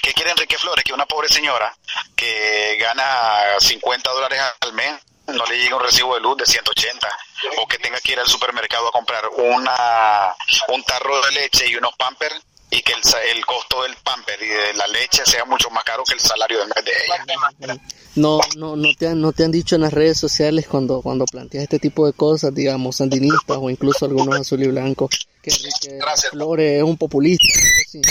¿Qué 0.02 0.12
quiere 0.16 0.32
Enrique 0.32 0.58
Flores? 0.58 0.84
Que 0.84 0.94
una 0.94 1.06
pobre 1.06 1.30
señora 1.30 1.72
que 2.16 2.78
gana 2.80 3.60
50 3.60 4.10
dólares 4.10 4.42
al 4.62 4.74
mes 4.74 5.00
no 5.28 5.46
le 5.46 5.60
llega 5.60 5.76
un 5.76 5.84
recibo 5.84 6.16
de 6.16 6.22
luz 6.22 6.38
de 6.38 6.48
180 6.48 7.08
o 7.58 7.68
que 7.68 7.78
tenga 7.78 8.00
que 8.00 8.14
ir 8.14 8.20
al 8.20 8.28
supermercado 8.28 8.88
a 8.88 8.92
comprar 8.92 9.28
una 9.38 10.36
un 10.70 10.84
tarro 10.84 11.22
de 11.28 11.32
leche 11.34 11.68
y 11.68 11.76
unos 11.76 11.96
pampers 11.96 12.42
y 12.72 12.82
que 12.82 12.94
el, 12.94 13.00
el, 13.36 13.46
costo 13.46 13.84
del 13.84 13.96
pamper 14.04 14.42
y 14.42 14.48
de 14.48 14.74
la 14.74 14.88
leche 14.88 15.24
sea 15.26 15.46
mucho 15.46 15.70
más 15.70 15.84
caro 15.84 16.04
que 16.04 16.14
el 16.14 16.20
salario 16.20 16.60
de, 16.60 16.66
de 16.82 16.92
ella. 16.92 17.80
No, 18.16 18.40
no, 18.56 18.76
no 18.76 18.94
te 18.98 19.08
han, 19.08 19.20
no 19.20 19.34
te 19.34 19.44
han 19.44 19.52
dicho 19.52 19.76
en 19.76 19.82
las 19.82 19.94
redes 19.94 20.18
sociales 20.18 20.68
cuando, 20.68 21.02
cuando 21.02 21.26
planteas 21.26 21.64
este 21.64 21.80
tipo 21.80 22.06
de 22.06 22.14
cosas, 22.14 22.56
digamos, 22.56 22.98
sandinistas 22.98 23.58
o 23.60 23.70
incluso 23.70 24.06
algunos 24.06 24.40
azul 24.40 24.64
y 24.64 24.68
blanco, 24.68 25.10
que, 25.42 25.52
que 25.52 25.98
Gracias. 25.98 26.32
Flores 26.32 26.78
es 26.78 26.84
un 26.84 26.98
populista. 26.98 27.46
¿sí? 27.90 28.02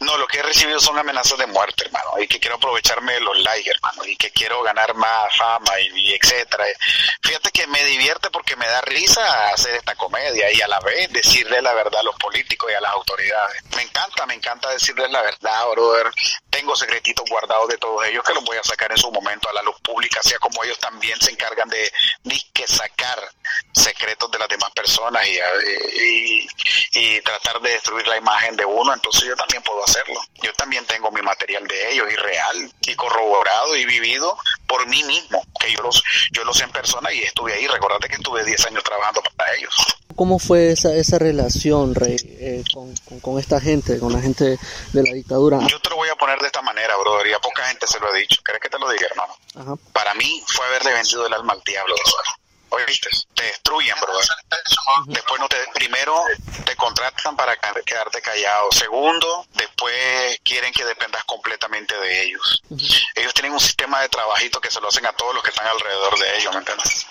No, 0.00 0.16
lo 0.16 0.26
que 0.26 0.35
he 0.35 0.35
recibido 0.46 0.80
son 0.80 0.98
amenazas 0.98 1.38
de 1.38 1.46
muerte, 1.46 1.84
hermano, 1.84 2.10
y 2.18 2.26
que 2.26 2.40
quiero 2.40 2.56
aprovecharme 2.56 3.14
de 3.14 3.20
los 3.20 3.38
likes, 3.40 3.70
hermano, 3.70 4.04
y 4.06 4.16
que 4.16 4.30
quiero 4.30 4.62
ganar 4.62 4.94
más 4.94 5.36
fama 5.36 5.78
y, 5.80 5.88
y, 6.00 6.14
etcétera. 6.14 6.64
Fíjate 7.22 7.50
que 7.50 7.66
me 7.66 7.84
divierte 7.84 8.30
porque 8.30 8.56
me 8.56 8.66
da 8.66 8.80
risa 8.82 9.50
hacer 9.50 9.74
esta 9.74 9.94
comedia 9.94 10.50
y 10.52 10.60
a 10.60 10.68
la 10.68 10.80
vez 10.80 11.12
decirle 11.12 11.60
la 11.60 11.74
verdad 11.74 12.00
a 12.00 12.04
los 12.04 12.16
políticos 12.16 12.70
y 12.70 12.74
a 12.74 12.80
las 12.80 12.92
autoridades. 12.92 13.62
Me 13.74 13.82
encanta, 13.82 14.26
me 14.26 14.34
encanta 14.34 14.70
decirles 14.70 15.10
la 15.10 15.22
verdad, 15.22 15.68
brother. 15.70 16.10
Tengo 16.50 16.74
secretitos 16.74 17.28
guardados 17.28 17.68
de 17.68 17.78
todos 17.78 18.04
ellos 18.06 18.24
que 18.24 18.34
los 18.34 18.44
voy 18.44 18.56
a 18.56 18.62
sacar 18.62 18.90
en 18.90 18.98
su 18.98 19.10
momento 19.10 19.48
a 19.48 19.52
la 19.52 19.62
luz 19.62 19.76
pública, 19.82 20.22
sea 20.22 20.38
como 20.38 20.64
ellos 20.64 20.78
también 20.78 21.20
se 21.20 21.30
encargan 21.32 21.68
de, 21.68 21.90
de 22.24 22.36
sacar 22.66 23.18
secretos 23.72 24.30
de 24.30 24.38
las 24.38 24.48
demás 24.48 24.70
personas 24.72 25.26
y, 25.26 25.38
y, 26.02 26.48
y, 26.92 27.20
tratar 27.20 27.60
de 27.60 27.70
destruir 27.70 28.06
la 28.08 28.16
imagen 28.16 28.56
de 28.56 28.64
uno. 28.64 28.92
Entonces 28.92 29.24
yo 29.24 29.36
también 29.36 29.62
puedo 29.62 29.84
hacerlo. 29.84 30.20
Yo 30.42 30.52
también 30.54 30.84
tengo 30.86 31.10
mi 31.10 31.22
material 31.22 31.66
de 31.66 31.92
ellos 31.92 32.06
y 32.12 32.16
real 32.16 32.72
y 32.86 32.94
corroborado 32.94 33.76
y 33.76 33.84
vivido 33.84 34.36
por 34.66 34.86
mí 34.86 35.02
mismo, 35.04 35.42
que 35.58 35.72
yo 35.72 35.82
los, 35.82 36.02
yo 36.32 36.44
los 36.44 36.60
en 36.60 36.70
persona 36.70 37.12
y 37.12 37.22
estuve 37.22 37.54
ahí. 37.54 37.66
Recordate 37.66 38.08
que 38.08 38.16
estuve 38.16 38.44
10 38.44 38.66
años 38.66 38.84
trabajando 38.84 39.22
para 39.36 39.54
ellos. 39.54 39.74
¿Cómo 40.14 40.38
fue 40.38 40.72
esa, 40.72 40.94
esa 40.94 41.18
relación, 41.18 41.94
Rey, 41.94 42.16
eh, 42.40 42.64
con, 42.72 42.94
con, 43.20 43.38
esta 43.38 43.60
gente, 43.60 43.98
con 43.98 44.12
la 44.12 44.20
gente 44.20 44.58
de 44.92 45.02
la 45.02 45.12
dictadura? 45.12 45.58
Yo 45.66 45.78
te 45.80 45.90
lo 45.90 45.96
voy 45.96 46.08
a 46.08 46.14
poner 46.14 46.38
de 46.38 46.46
esta 46.46 46.62
manera, 46.62 46.96
brother, 46.96 47.26
y 47.26 47.32
a 47.34 47.38
poca 47.38 47.64
gente 47.64 47.86
se 47.86 48.00
lo 48.00 48.14
he 48.14 48.20
dicho. 48.20 48.40
¿Crees 48.42 48.60
que 48.60 48.70
te 48.70 48.78
lo 48.78 48.88
diga, 48.90 49.06
hermano? 49.10 49.78
Para 49.92 50.14
mí 50.14 50.42
fue 50.46 50.66
haberle 50.66 50.94
vendido 50.94 51.26
el 51.26 51.32
alma 51.34 51.52
al 51.52 51.62
diablo, 51.62 51.94
brother. 51.94 52.45
Oíste, 52.70 53.08
te 53.34 53.44
destruyen, 53.44 53.94
brother. 54.00 54.28
Después 55.06 55.40
no 55.40 55.48
te, 55.48 55.56
primero 55.72 56.22
te 56.64 56.74
contratan 56.76 57.36
para 57.36 57.56
quedarte 57.56 58.20
callado. 58.20 58.72
Segundo, 58.72 59.46
después 59.54 60.40
quieren 60.42 60.72
que 60.72 60.84
dependas 60.84 61.24
completamente 61.24 61.96
de 61.96 62.22
ellos. 62.24 62.62
Ellos 63.14 63.32
tienen 63.34 63.52
un 63.52 63.60
sistema 63.60 64.00
de 64.00 64.08
trabajito 64.08 64.60
que 64.60 64.70
se 64.70 64.80
lo 64.80 64.88
hacen 64.88 65.06
a 65.06 65.12
todos 65.12 65.34
los 65.34 65.42
que 65.42 65.50
están 65.50 65.66
alrededor 65.66 66.18
de 66.18 66.38
ellos, 66.38 66.52
¿me 66.52 66.58
entiendes? 66.58 67.06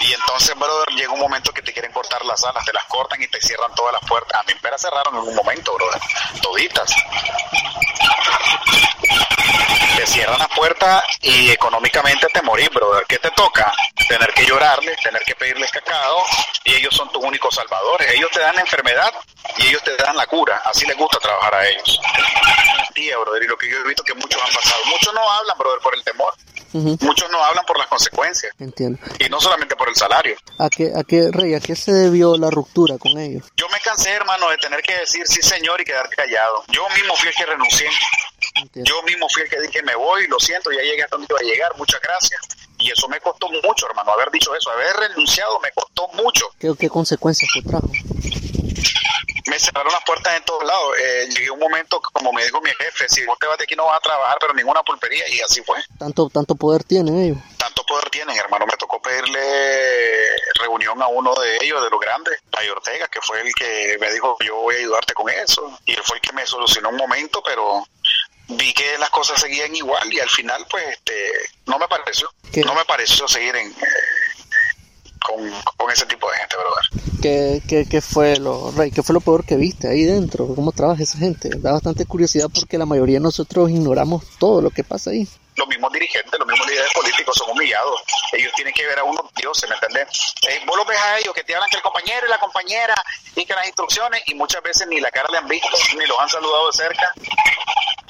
Y 0.00 0.12
entonces, 0.12 0.56
brother, 0.56 0.88
llega 0.96 1.12
un 1.12 1.20
momento 1.20 1.52
que 1.52 1.62
te 1.62 1.72
quieren 1.72 1.92
cortar 1.92 2.24
las 2.24 2.42
alas, 2.44 2.64
te 2.64 2.72
las 2.72 2.84
cortan 2.86 3.22
y 3.22 3.28
te 3.28 3.40
cierran 3.40 3.72
todas 3.74 3.92
las 3.92 4.02
puertas. 4.08 4.40
A 4.40 4.42
mí 4.44 4.52
me 4.60 4.78
cerraron 4.78 5.14
en 5.14 5.28
un 5.28 5.34
momento, 5.34 5.74
brother. 5.74 6.00
Toditas. 6.42 6.92
Te 9.96 10.06
cierran 10.06 10.38
las 10.38 10.48
puertas 10.48 11.04
y 11.20 11.50
económicamente 11.50 12.26
te 12.32 12.42
morís, 12.42 12.70
brother. 12.70 13.04
¿Qué 13.06 13.18
te 13.18 13.30
toca? 13.32 13.72
Tener 14.08 14.32
que 14.32 14.46
llorarles, 14.46 14.96
tener 15.00 15.22
que 15.22 15.34
pedirles 15.34 15.70
cacao 15.70 16.24
y 16.64 16.74
ellos 16.74 16.94
son 16.94 17.10
tus 17.10 17.22
únicos 17.22 17.54
salvadores. 17.54 18.10
Ellos 18.12 18.30
te 18.32 18.40
dan 18.40 18.54
la 18.54 18.62
enfermedad 18.62 19.12
y 19.58 19.68
ellos 19.68 19.82
te 19.82 19.96
dan 19.96 20.16
la 20.16 20.26
cura. 20.26 20.62
Así 20.64 20.86
les 20.86 20.96
gusta 20.96 21.18
trabajar 21.18 21.54
a 21.54 21.68
ellos. 21.68 22.00
Tía, 22.94 23.18
brother, 23.18 23.42
y 23.42 23.46
lo 23.46 23.56
que 23.56 23.70
yo 23.70 23.78
he 23.78 23.88
visto 23.88 24.02
que 24.02 24.14
muchos 24.14 24.40
han 24.42 24.52
pasado. 24.54 24.82
Muchos 24.86 25.14
no 25.14 25.30
hablan, 25.30 25.58
brother, 25.58 25.80
por 25.80 25.94
el 25.94 26.04
temor. 26.04 26.34
Muchos 26.72 27.30
no 27.30 27.44
hablan 27.44 27.64
por 27.66 27.78
las 27.78 27.86
consecuencias. 27.86 28.52
Entiendo. 28.58 28.98
Y 29.18 29.28
no 29.28 29.40
solamente 29.40 29.76
por 29.76 29.88
el 29.88 29.94
salario. 29.94 30.36
¿A 30.58 30.70
qué, 30.70 30.90
a 30.96 31.04
qué, 31.04 31.28
Rey, 31.30 31.54
a 31.54 31.60
qué 31.60 31.76
se 31.76 31.92
debió 31.92 32.36
la 32.38 32.50
ruptura 32.50 32.96
con 32.98 33.18
ellos? 33.18 33.44
Yo 33.56 33.68
me 33.68 33.78
cansé, 33.80 34.10
hermano, 34.10 34.48
de 34.48 34.56
tener 34.56 34.80
que 34.82 34.96
decir 34.96 35.26
sí, 35.26 35.42
señor, 35.42 35.80
y 35.80 35.84
quedar 35.84 36.08
callado. 36.08 36.64
Yo 36.68 36.88
mismo 36.90 37.14
fui 37.16 37.28
el 37.28 37.34
que 37.34 37.44
renuncié. 37.46 37.90
Yo 38.74 39.02
mismo 39.02 39.28
fui 39.28 39.42
el 39.42 39.48
que 39.48 39.60
dije, 39.60 39.82
me 39.82 39.94
voy, 39.94 40.26
lo 40.28 40.38
siento, 40.38 40.70
ya 40.70 40.82
llegué 40.82 41.02
hasta 41.02 41.16
donde 41.16 41.28
iba 41.30 41.40
a 41.40 41.42
llegar, 41.42 41.76
muchas 41.76 42.00
gracias. 42.00 42.40
Y 42.78 42.90
eso 42.90 43.08
me 43.08 43.20
costó 43.20 43.48
mucho, 43.48 43.86
hermano, 43.88 44.12
haber 44.12 44.30
dicho 44.30 44.54
eso, 44.54 44.70
haber 44.70 44.94
renunciado 44.96 45.60
me 45.60 45.70
costó 45.72 46.08
mucho. 46.14 46.46
¿Qué, 46.58 46.72
qué 46.78 46.88
consecuencias 46.88 47.50
te 47.54 47.62
trajo? 47.62 47.90
me 49.52 49.58
cerraron 49.58 49.92
las 49.92 50.02
puertas 50.04 50.34
en 50.36 50.44
todos 50.44 50.64
lados. 50.64 50.96
Eh, 50.98 51.28
llegué 51.28 51.50
un 51.50 51.58
momento, 51.58 52.00
como 52.00 52.32
me 52.32 52.42
dijo 52.44 52.60
mi 52.62 52.70
jefe, 52.70 53.06
si 53.08 53.24
vos 53.26 53.38
te 53.38 53.46
vas 53.46 53.58
de 53.58 53.64
aquí 53.64 53.74
no 53.74 53.84
vas 53.84 53.98
a 53.98 54.00
trabajar, 54.00 54.38
pero 54.40 54.54
ninguna 54.54 54.82
pulpería, 54.82 55.28
y 55.28 55.40
así 55.40 55.62
fue. 55.62 55.78
¿Tanto, 55.98 56.30
tanto 56.30 56.54
poder 56.54 56.84
tienen 56.84 57.18
ellos? 57.18 57.38
Tanto 57.58 57.84
poder 57.84 58.08
tienen, 58.10 58.36
hermano. 58.36 58.66
Me 58.66 58.76
tocó 58.78 59.00
pedirle 59.02 59.40
reunión 60.60 61.00
a 61.02 61.08
uno 61.08 61.34
de 61.34 61.58
ellos, 61.62 61.82
de 61.82 61.90
los 61.90 62.00
grandes, 62.00 62.38
a 62.52 62.72
Ortega, 62.72 63.08
que 63.08 63.20
fue 63.20 63.40
el 63.42 63.52
que 63.54 63.98
me 64.00 64.10
dijo, 64.12 64.36
yo 64.44 64.56
voy 64.56 64.76
a 64.76 64.78
ayudarte 64.78 65.12
con 65.12 65.28
eso. 65.28 65.78
Y 65.84 65.92
él 65.92 66.00
fue 66.02 66.16
el 66.16 66.22
que 66.22 66.32
me 66.32 66.46
solucionó 66.46 66.88
un 66.88 66.96
momento, 66.96 67.42
pero 67.44 67.84
vi 68.56 68.72
que 68.72 68.98
las 68.98 69.10
cosas 69.10 69.40
seguían 69.40 69.74
igual 69.74 70.12
y 70.12 70.20
al 70.20 70.30
final 70.30 70.66
pues 70.70 70.84
este 70.88 71.12
no 71.66 71.78
me 71.78 71.88
pareció 71.88 72.30
no 72.64 72.74
me 72.74 72.84
pareció 72.84 73.26
seguir 73.28 73.54
en 73.56 73.74
con, 75.76 75.90
ese 75.90 76.06
tipo 76.06 76.30
de 76.30 76.36
gente, 76.36 76.56
brother. 76.56 77.20
¿Qué, 77.22 77.62
qué, 77.68 77.88
qué 77.88 78.00
fue 78.00 78.36
lo, 78.38 78.72
Rey, 78.72 78.90
qué 78.90 79.02
fue 79.02 79.12
lo 79.12 79.20
peor 79.20 79.44
que 79.44 79.56
viste 79.56 79.88
ahí 79.88 80.04
dentro? 80.04 80.48
¿Cómo 80.54 80.72
trabaja 80.72 81.02
esa 81.02 81.18
gente? 81.18 81.50
Da 81.58 81.72
bastante 81.72 82.06
curiosidad 82.06 82.48
porque 82.52 82.78
la 82.78 82.86
mayoría 82.86 83.18
de 83.18 83.22
nosotros 83.22 83.70
ignoramos 83.70 84.24
todo 84.38 84.60
lo 84.62 84.70
que 84.70 84.84
pasa 84.84 85.10
ahí 85.10 85.28
los 85.56 85.68
mismos 85.68 85.92
dirigentes, 85.92 86.32
los 86.38 86.48
mismos 86.48 86.66
líderes 86.66 86.92
políticos 86.94 87.36
son 87.36 87.50
humillados. 87.50 88.02
Ellos 88.32 88.52
tienen 88.54 88.72
que 88.72 88.86
ver 88.86 88.98
a 88.98 89.04
unos 89.04 89.32
dioses, 89.34 89.68
¿me 89.68 89.74
entiendes? 89.74 90.34
Eh, 90.48 90.62
vos 90.66 90.76
los 90.76 90.86
ves 90.86 90.98
a 90.98 91.18
ellos 91.18 91.34
que 91.34 91.44
te 91.44 91.54
hablan 91.54 91.68
que 91.68 91.76
el 91.76 91.82
compañero 91.82 92.26
y 92.26 92.30
la 92.30 92.38
compañera 92.38 92.94
y 93.36 93.44
que 93.44 93.54
las 93.54 93.66
instrucciones 93.66 94.22
y 94.26 94.34
muchas 94.34 94.62
veces 94.62 94.86
ni 94.88 95.00
la 95.00 95.10
cara 95.10 95.28
le 95.30 95.38
han 95.38 95.48
visto, 95.48 95.76
ni 95.98 96.06
los 96.06 96.18
han 96.18 96.28
saludado 96.28 96.68
de 96.68 96.72
cerca 96.72 97.12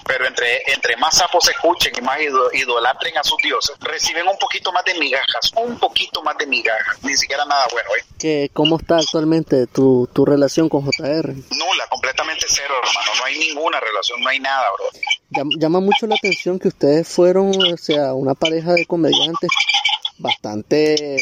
pero 0.06 0.26
entre, 0.26 0.62
entre 0.73 0.97
más 0.97 1.16
sapos 1.16 1.44
se 1.44 1.52
escuchen 1.52 1.92
y 1.97 2.00
más 2.00 2.18
idolatren 2.52 3.16
a 3.18 3.25
sus 3.25 3.38
dioses, 3.38 3.76
reciben 3.80 4.26
un 4.26 4.38
poquito 4.38 4.73
más 4.73 4.85
de 4.85 4.94
migajas, 4.94 5.52
un 5.56 5.78
poquito 5.78 6.23
más 6.23 6.37
de 6.38 6.47
migajas, 6.47 7.02
ni 7.02 7.14
siquiera 7.14 7.44
nada 7.44 7.66
bueno. 7.73 7.88
¿eh? 7.99 8.04
¿Qué, 8.18 8.50
¿Cómo 8.52 8.78
está 8.78 8.99
actualmente 8.99 9.66
tu, 9.66 10.09
tu 10.12 10.25
relación 10.25 10.68
con 10.68 10.85
JR? 10.85 11.28
Nula, 11.28 11.87
completamente 11.88 12.47
cero, 12.49 12.75
hermano, 12.82 13.11
no 13.18 13.25
hay 13.25 13.38
ninguna 13.38 13.80
relación, 13.80 14.21
no 14.21 14.28
hay 14.28 14.40
nada, 14.40 14.66
bro. 14.76 15.49
Llama 15.59 15.80
mucho 15.80 16.06
la 16.06 16.14
atención 16.14 16.59
que 16.59 16.68
ustedes 16.68 17.09
fueron, 17.09 17.50
o 17.50 17.76
sea, 17.76 18.14
una 18.14 18.35
pareja 18.35 18.73
de 18.73 18.87
comediantes 18.87 19.50
bastante 20.18 21.16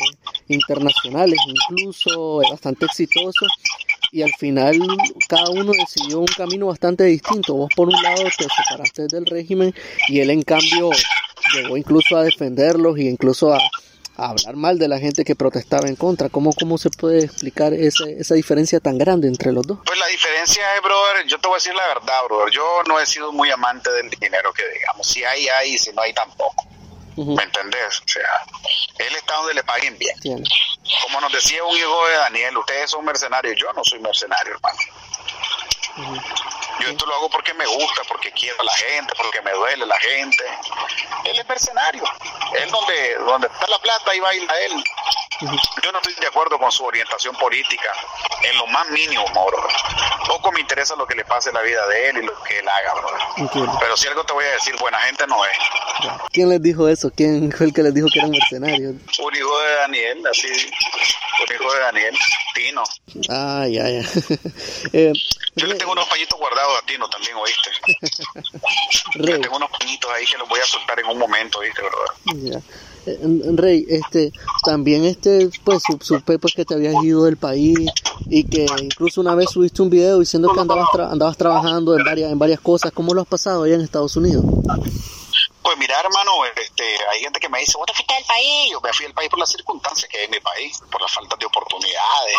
internacionales, 0.49 1.39
incluso 1.47 2.43
bastante 2.51 2.87
exitosos 2.87 3.49
y 4.13 4.23
al 4.23 4.33
final 4.35 4.79
cada 5.29 5.51
uno 5.51 5.73
decidió 5.73 6.21
un 6.21 6.27
camino 6.27 6.67
bastante 6.67 7.05
distinto. 7.05 7.55
Vos 7.55 7.71
por 7.75 7.89
un 7.89 8.03
lado 8.03 8.25
te 8.37 8.45
separaste 8.45 9.07
del 9.09 9.27
régimen 9.27 9.75
y 10.09 10.21
él 10.21 10.31
en 10.31 10.43
cambio 10.43 10.91
llegó 11.55 11.77
incluso 11.77 12.17
a 12.17 12.23
defenderlos 12.23 12.99
y 12.99 13.09
incluso 13.09 13.53
a, 13.53 13.59
hablar 14.17 14.55
mal 14.55 14.79
de 14.79 14.87
la 14.87 14.99
gente 14.99 15.25
que 15.25 15.35
protestaba 15.35 15.89
en 15.89 15.97
contra. 15.97 16.29
¿Cómo, 16.29 16.53
cómo 16.53 16.77
se 16.77 16.91
puede 16.91 17.25
explicar 17.25 17.73
esa, 17.73 18.05
esa 18.05 18.35
diferencia 18.35 18.79
tan 18.79 18.99
grande 18.99 19.29
entre 19.29 19.51
los 19.51 19.67
dos? 19.67 19.79
Pues 19.87 19.99
la 19.99 20.09
diferencia 20.09 20.63
es, 20.77 20.83
brother, 20.83 21.27
yo 21.27 21.39
te 21.39 21.49
voy 21.49 21.55
a 21.55 21.59
decir 21.59 21.75
la 21.75 21.87
verdad, 21.87 22.25
brother. 22.29 22.53
Yo 22.53 22.83
no 22.87 23.01
he 23.01 23.07
sido 23.07 23.33
muy 23.33 23.51
amante 23.51 23.91
del 23.91 24.11
dinero 24.11 24.53
que 24.53 24.63
digamos. 24.75 25.07
Si 25.07 25.25
hay, 25.25 25.49
hay, 25.49 25.79
si 25.79 25.91
no 25.93 26.03
hay, 26.03 26.13
tampoco. 26.13 26.70
¿Me 27.17 27.43
entendés? 27.43 28.01
O 28.01 28.09
sea, 28.09 28.45
él 28.99 29.15
está 29.15 29.35
donde 29.37 29.55
le 29.55 29.63
paguen 29.65 29.99
bien. 29.99 30.45
Como 31.03 31.21
nos 31.21 31.33
decía 31.33 31.63
un 31.65 31.77
hijo 31.77 32.07
de 32.09 32.15
Daniel, 32.15 32.57
ustedes 32.59 32.91
son 32.91 33.05
mercenarios. 33.05 33.57
Yo 33.57 33.73
no 33.73 33.85
soy 33.85 34.01
mercenario, 34.01 34.55
hermano. 34.55 34.79
Yo 36.81 36.89
esto 36.89 37.07
lo 37.07 37.15
hago 37.15 37.31
porque 37.31 37.53
me 37.55 37.67
gusta, 37.67 38.03
porque 38.09 38.33
quiero 38.33 38.61
a 38.61 38.65
la 38.65 38.73
gente, 38.73 39.13
porque 39.17 39.43
me 39.43 39.53
duele 39.53 39.85
la 39.87 39.99
gente. 39.99 40.45
Él 41.25 41.39
es 41.39 41.49
mercenario. 41.49 42.03
Él 42.55 42.71
donde, 42.71 43.15
donde 43.17 43.47
está 43.49 43.67
la 43.67 43.79
plata, 43.79 44.11
ahí 44.11 44.21
baila 44.21 44.61
él. 44.63 44.85
Yo 45.41 45.93
no 45.93 45.99
estoy 45.99 46.15
de 46.15 46.27
acuerdo 46.27 46.59
con 46.59 46.71
su 46.71 46.85
orientación 46.85 47.35
política 47.37 47.93
en 48.43 48.59
lo 48.59 48.67
más 48.67 48.89
mínimo, 48.91 49.25
bro. 49.25 49.69
Poco 50.27 50.53
me 50.53 50.61
interesa 50.61 50.95
lo 50.97 51.07
que 51.07 51.15
le 51.15 51.25
pase 51.25 51.49
en 51.49 51.55
la 51.55 51.63
vida 51.63 51.87
de 51.87 52.11
él 52.11 52.19
y 52.19 52.27
lo 52.27 52.43
que 52.43 52.59
él 52.59 52.69
haga, 52.69 52.95
bro. 52.95 53.79
Pero 53.81 53.97
si 53.97 54.09
algo 54.09 54.25
te 54.25 54.33
voy 54.33 54.45
a 54.45 54.53
decir, 54.53 54.75
buena 54.79 54.99
gente 54.99 55.27
no 55.27 55.45
es. 55.45 55.53
¿Quién 56.33 56.51
les 56.51 56.63
dijo 56.63 56.89
eso? 56.89 57.11
¿Quién 57.15 57.51
fue 57.53 57.67
el 57.67 57.73
que 57.73 57.83
les 57.83 57.95
dijo 57.95 58.09
que 58.13 58.19
eran 58.19 58.31
mercenarios? 58.31 58.95
Un 59.19 59.35
hijo 59.37 59.61
de 59.61 59.75
Daniel, 59.77 60.27
así. 60.31 60.49
Un 60.49 61.55
hijo 61.55 61.73
de 61.73 61.81
Daniel, 61.81 62.19
Tino. 62.55 62.85
Ah, 63.31 63.67
ya, 63.69 63.89
ya. 63.89 64.01
eh, 64.93 65.13
Yo 65.57 65.67
le 65.67 65.75
tengo 65.75 65.93
unos 65.93 66.07
pañitos 66.09 66.39
guardados 66.39 66.79
a 66.83 66.87
Tino 66.87 67.09
también, 67.09 67.37
¿oíste? 67.37 67.71
le 69.15 69.39
tengo 69.39 69.57
unos 69.57 69.71
pañitos 69.71 70.11
ahí 70.13 70.27
que 70.27 70.37
los 70.37 70.49
voy 70.49 70.61
a 70.61 70.67
soltar 70.67 71.01
en 71.01 71.07
un 71.07 71.19
momento, 71.19 71.61
¿oíste, 71.61 71.83
verdad? 71.83 72.07
Ya. 72.35 72.61
Rey, 73.57 73.87
este, 73.89 74.33
también 74.65 75.05
este, 75.05 75.51
pues 75.65 75.83
supe 76.01 76.39
pues 76.39 76.55
que 76.55 76.65
te 76.65 76.75
habías 76.75 77.03
ido 77.03 77.25
del 77.25 77.37
país 77.37 77.79
y 78.29 78.45
que 78.45 78.67
incluso 78.83 79.21
una 79.21 79.35
vez 79.35 79.51
subiste 79.51 79.83
un 79.83 79.91
video 79.91 80.19
diciendo 80.19 80.51
que 80.53 80.61
andabas, 80.61 80.89
andabas 81.11 81.37
trabajando 81.37 81.97
en 81.97 82.05
varias, 82.05 82.33
en 82.33 82.39
varias 82.39 82.61
cosas. 82.61 82.93
¿Cómo 82.93 83.15
lo 83.15 83.23
has 83.23 83.29
pasado 83.29 83.63
allá 83.65 83.75
en 83.75 83.81
Estados 83.81 84.17
Unidos? 84.17 84.45
Mira, 85.81 85.99
hermano, 85.99 86.45
este, 86.45 86.85
hay 87.11 87.21
gente 87.21 87.41
que 87.41 87.49
me 87.49 87.59
dice, 87.59 87.79
¿vos 87.79 87.87
te 87.87 87.95
fuiste 87.95 88.13
del 88.13 88.25
país? 88.27 88.71
Yo 88.71 88.83
me 88.83 88.93
fui 88.93 89.07
del 89.07 89.15
país 89.15 89.31
por 89.31 89.39
las 89.39 89.49
circunstancias 89.49 90.11
que 90.11 90.19
hay 90.19 90.25
en 90.27 90.31
mi 90.31 90.41
país, 90.41 90.79
por 90.93 91.01
la 91.01 91.09
falta 91.09 91.37
de 91.37 91.47
oportunidades, 91.47 92.37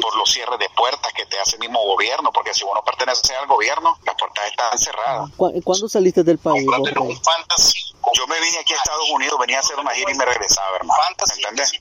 por 0.00 0.16
los 0.16 0.30
cierres 0.30 0.56
de 0.56 0.68
puertas 0.70 1.12
que 1.12 1.26
te 1.26 1.36
hace 1.40 1.56
el 1.56 1.60
mismo 1.60 1.82
gobierno, 1.82 2.30
porque 2.30 2.54
si 2.54 2.62
vos 2.64 2.76
no 2.76 2.84
perteneces 2.84 3.28
al 3.32 3.48
gobierno, 3.48 3.98
las 4.04 4.14
puertas 4.14 4.46
están 4.46 4.78
cerradas. 4.78 5.30
¿Cuándo 5.64 5.88
saliste 5.88 6.22
del 6.22 6.38
país? 6.38 6.64
Yo 8.14 8.26
me 8.26 8.40
vine 8.40 8.58
aquí 8.58 8.72
a 8.72 8.76
Estados 8.76 9.10
Unidos, 9.10 9.38
venía 9.38 9.56
a 9.58 9.60
hacer 9.60 9.78
una 9.78 9.90
gira 9.92 10.10
y 10.10 10.14
me 10.14 10.24
regresaba, 10.24 10.76
hermano. 10.76 11.00
¿Entendés? 11.36 11.72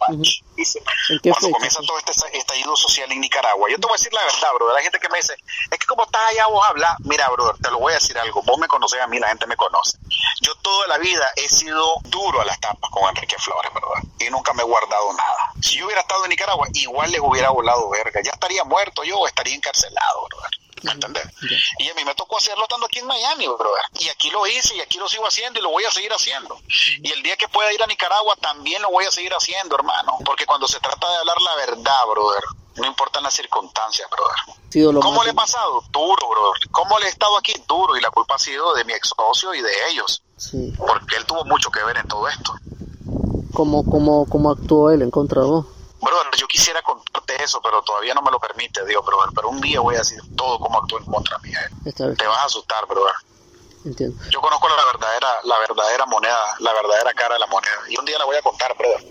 Cuando 1.21 1.51
comienza 1.51 1.79
todo 1.85 1.97
este 1.97 2.11
estallido 2.37 2.75
social 2.75 3.11
en 3.11 3.21
Nicaragua, 3.21 3.69
yo 3.69 3.77
te 3.77 3.87
voy 3.87 3.93
a 3.93 3.97
decir 3.97 4.13
la 4.13 4.23
verdad, 4.23 4.49
bro. 4.55 4.75
Hay 4.75 4.83
gente 4.83 4.99
que 4.99 5.09
me 5.09 5.17
dice, 5.17 5.35
es 5.71 5.79
que 5.79 5.85
como 5.85 6.03
estás 6.03 6.21
allá 6.29 6.47
vos 6.47 6.65
hablas, 6.67 6.95
mira, 6.99 7.29
bro, 7.29 7.55
te 7.61 7.71
lo 7.71 7.79
voy 7.79 7.93
a 7.93 7.95
decir 7.95 8.17
algo. 8.17 8.41
Vos 8.43 8.57
me 8.57 8.67
conocés 8.67 8.99
a 9.01 9.07
mí, 9.07 9.19
la 9.19 9.29
gente 9.29 9.47
me 9.47 9.55
conoce. 9.55 9.97
Yo 10.41 10.53
toda 10.79 10.97
la 10.97 10.97
vida 10.97 11.27
he 11.35 11.49
sido 11.49 11.95
duro 12.03 12.39
a 12.39 12.45
las 12.45 12.59
tapas 12.59 12.89
con 12.89 13.09
Enrique 13.09 13.35
Flores, 13.37 13.71
¿verdad? 13.73 14.01
Y 14.19 14.29
nunca 14.29 14.53
me 14.53 14.63
he 14.63 14.65
guardado 14.65 15.11
nada. 15.13 15.51
Si 15.61 15.77
yo 15.77 15.85
hubiera 15.85 16.01
estado 16.01 16.23
en 16.23 16.29
Nicaragua, 16.29 16.67
igual 16.73 17.11
les 17.11 17.19
hubiera 17.19 17.49
volado 17.49 17.89
verga. 17.89 18.21
Ya 18.23 18.31
estaría 18.31 18.63
muerto 18.63 19.03
yo 19.03 19.19
o 19.19 19.27
estaría 19.27 19.55
encarcelado, 19.55 20.27
¿verdad? 20.31 20.49
¿Me 20.83 20.91
entiendes? 20.93 21.27
Y 21.79 21.89
a 21.89 21.93
mí 21.95 22.05
me 22.05 22.15
tocó 22.15 22.37
hacerlo 22.37 22.63
estando 22.63 22.85
aquí 22.85 22.99
en 22.99 23.07
Miami, 23.07 23.47
brother. 23.47 23.83
Y 23.99 24.07
aquí 24.07 24.29
lo 24.29 24.47
hice 24.47 24.75
y 24.75 24.79
aquí 24.79 24.97
lo 24.97 25.09
sigo 25.09 25.27
haciendo 25.27 25.59
y 25.59 25.63
lo 25.63 25.71
voy 25.71 25.83
a 25.83 25.91
seguir 25.91 26.13
haciendo. 26.13 26.57
Y 27.03 27.11
el 27.11 27.21
día 27.21 27.35
que 27.35 27.49
pueda 27.49 27.73
ir 27.73 27.83
a 27.83 27.87
Nicaragua 27.87 28.37
también 28.37 28.81
lo 28.81 28.89
voy 28.89 29.03
a 29.03 29.11
seguir 29.11 29.33
haciendo, 29.33 29.75
hermano. 29.75 30.17
Porque 30.23 30.45
cuando 30.45 30.69
se 30.69 30.79
trata 30.79 31.09
de 31.09 31.17
hablar 31.17 31.41
la 31.41 31.55
verdad, 31.55 32.05
brother, 32.09 32.43
no 32.75 32.87
importan 32.87 33.23
las 33.23 33.33
circunstancias, 33.33 34.09
brother. 34.09 35.01
¿Cómo 35.01 35.25
le 35.25 35.31
he 35.31 35.33
pasado? 35.33 35.83
Duro, 35.89 36.29
brother. 36.29 36.69
¿Cómo 36.71 36.97
le 36.99 37.07
he 37.07 37.09
estado 37.09 37.37
aquí? 37.37 37.53
Duro, 37.67 37.97
y 37.97 38.01
la 38.01 38.11
culpa 38.11 38.35
ha 38.35 38.39
sido 38.39 38.73
de 38.73 38.85
mi 38.85 38.93
ex 38.93 39.09
socio 39.09 39.53
y 39.53 39.61
de 39.61 39.89
ellos. 39.89 40.23
Sí. 40.39 40.73
Porque 40.77 41.17
él 41.17 41.25
tuvo 41.25 41.45
mucho 41.45 41.69
que 41.69 41.83
ver 41.83 41.97
en 41.97 42.07
todo 42.07 42.27
esto. 42.27 42.53
¿Cómo, 43.53 43.83
cómo, 43.83 44.25
cómo 44.27 44.51
actuó 44.51 44.89
él 44.89 45.01
en 45.01 45.11
contra 45.11 45.41
de 45.41 45.47
vos? 45.47 45.65
Brother, 46.01 46.27
yo 46.37 46.47
quisiera 46.47 46.81
contarte 46.81 47.43
eso, 47.43 47.61
pero 47.61 47.81
todavía 47.81 48.13
no 48.13 48.21
me 48.21 48.31
lo 48.31 48.39
permite 48.39 48.85
Dios, 48.85 49.05
brother. 49.05 49.29
Pero 49.35 49.49
un 49.49 49.59
día 49.59 49.81
voy 49.81 49.95
a 49.95 49.99
decir 49.99 50.21
todo 50.35 50.57
cómo 50.59 50.79
actuó 50.79 50.97
en 50.97 51.05
contra 51.05 51.37
mía. 51.39 51.59
Te 51.83 52.27
vas 52.27 52.37
a 52.39 52.45
asustar, 52.45 52.87
brother. 52.87 53.13
Entiendo. 53.83 54.17
Yo 54.29 54.39
conozco 54.39 54.67
la 54.69 54.85
verdadera, 54.93 55.27
la 55.43 55.59
verdadera 55.59 56.05
moneda, 56.05 56.39
la 56.59 56.73
verdadera 56.73 57.13
cara 57.13 57.33
de 57.35 57.39
la 57.39 57.47
moneda. 57.47 57.77
Y 57.89 57.97
un 57.97 58.05
día 58.05 58.17
la 58.17 58.25
voy 58.25 58.37
a 58.37 58.41
contar, 58.41 58.75
brother. 58.77 59.05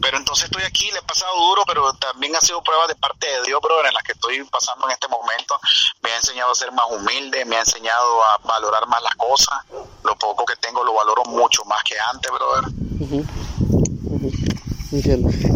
Pero 0.00 0.18
entonces 0.18 0.44
estoy 0.44 0.62
aquí, 0.62 0.90
le 0.90 0.98
he 0.98 1.02
pasado 1.02 1.34
duro, 1.48 1.62
pero 1.66 1.92
también 1.94 2.34
ha 2.36 2.40
sido 2.40 2.62
prueba 2.62 2.86
de 2.86 2.94
parte 2.94 3.26
de 3.26 3.42
Dios, 3.46 3.60
brother, 3.60 3.86
en 3.86 3.94
la 3.94 4.00
que 4.02 4.12
estoy 4.12 4.42
pasando 4.44 4.86
en 4.86 4.92
este 4.92 5.08
momento. 5.08 5.58
Me 6.02 6.10
ha 6.10 6.16
enseñado 6.16 6.52
a 6.52 6.54
ser 6.54 6.72
más 6.72 6.86
humilde, 6.90 7.44
me 7.44 7.56
ha 7.56 7.60
enseñado 7.60 8.24
a 8.24 8.38
valorar 8.44 8.86
más 8.86 9.02
las 9.02 9.14
cosas. 9.14 9.58
Lo 10.04 10.16
poco 10.16 10.44
que 10.44 10.56
tengo 10.56 10.84
lo 10.84 10.94
valoro 10.94 11.24
mucho 11.24 11.64
más 11.64 11.82
que 11.84 11.94
antes, 12.12 12.30
brother. 12.30 12.64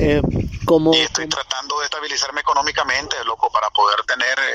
Eh, 0.00 0.23
y 0.92 1.00
estoy 1.00 1.26
tratando 1.28 1.78
de 1.80 1.84
estabilizarme 1.86 2.42
económicamente, 2.42 3.16
loco, 3.24 3.50
para 3.50 3.68
poder 3.70 4.02
tener, 4.04 4.38
eh, 4.38 4.54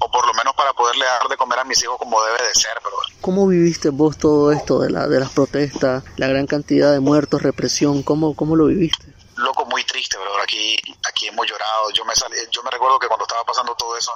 o 0.00 0.10
por 0.10 0.26
lo 0.26 0.34
menos 0.34 0.54
para 0.54 0.72
poderle 0.72 1.04
dar 1.04 1.28
de 1.28 1.36
comer 1.36 1.60
a 1.60 1.64
mis 1.64 1.80
hijos 1.82 1.96
como 1.98 2.20
debe 2.24 2.42
de 2.42 2.54
ser, 2.54 2.72
bro. 2.82 2.96
¿Cómo 3.20 3.46
viviste 3.46 3.90
vos 3.90 4.18
todo 4.18 4.50
esto 4.50 4.80
de, 4.80 4.90
la, 4.90 5.06
de 5.06 5.20
las 5.20 5.30
protestas, 5.30 6.02
la 6.16 6.26
gran 6.26 6.46
cantidad 6.46 6.90
de 6.90 6.98
muertos, 6.98 7.42
represión? 7.42 8.02
¿Cómo, 8.02 8.34
cómo 8.34 8.56
lo 8.56 8.66
viviste? 8.66 9.06
Loco, 9.36 9.64
muy 9.66 9.84
triste, 9.84 10.18
bro. 10.18 10.42
Aquí, 10.42 10.76
aquí 11.08 11.28
hemos 11.28 11.46
llorado. 11.46 11.90
Yo 11.94 12.04
me 12.04 12.14
salí, 12.14 12.36
yo 12.50 12.62
me 12.62 12.70
recuerdo 12.70 12.98
que 12.98 13.06
cuando 13.06 13.24
estaba 13.24 13.44
pasando 13.44 13.74
todo 13.76 13.96
eso, 13.96 14.12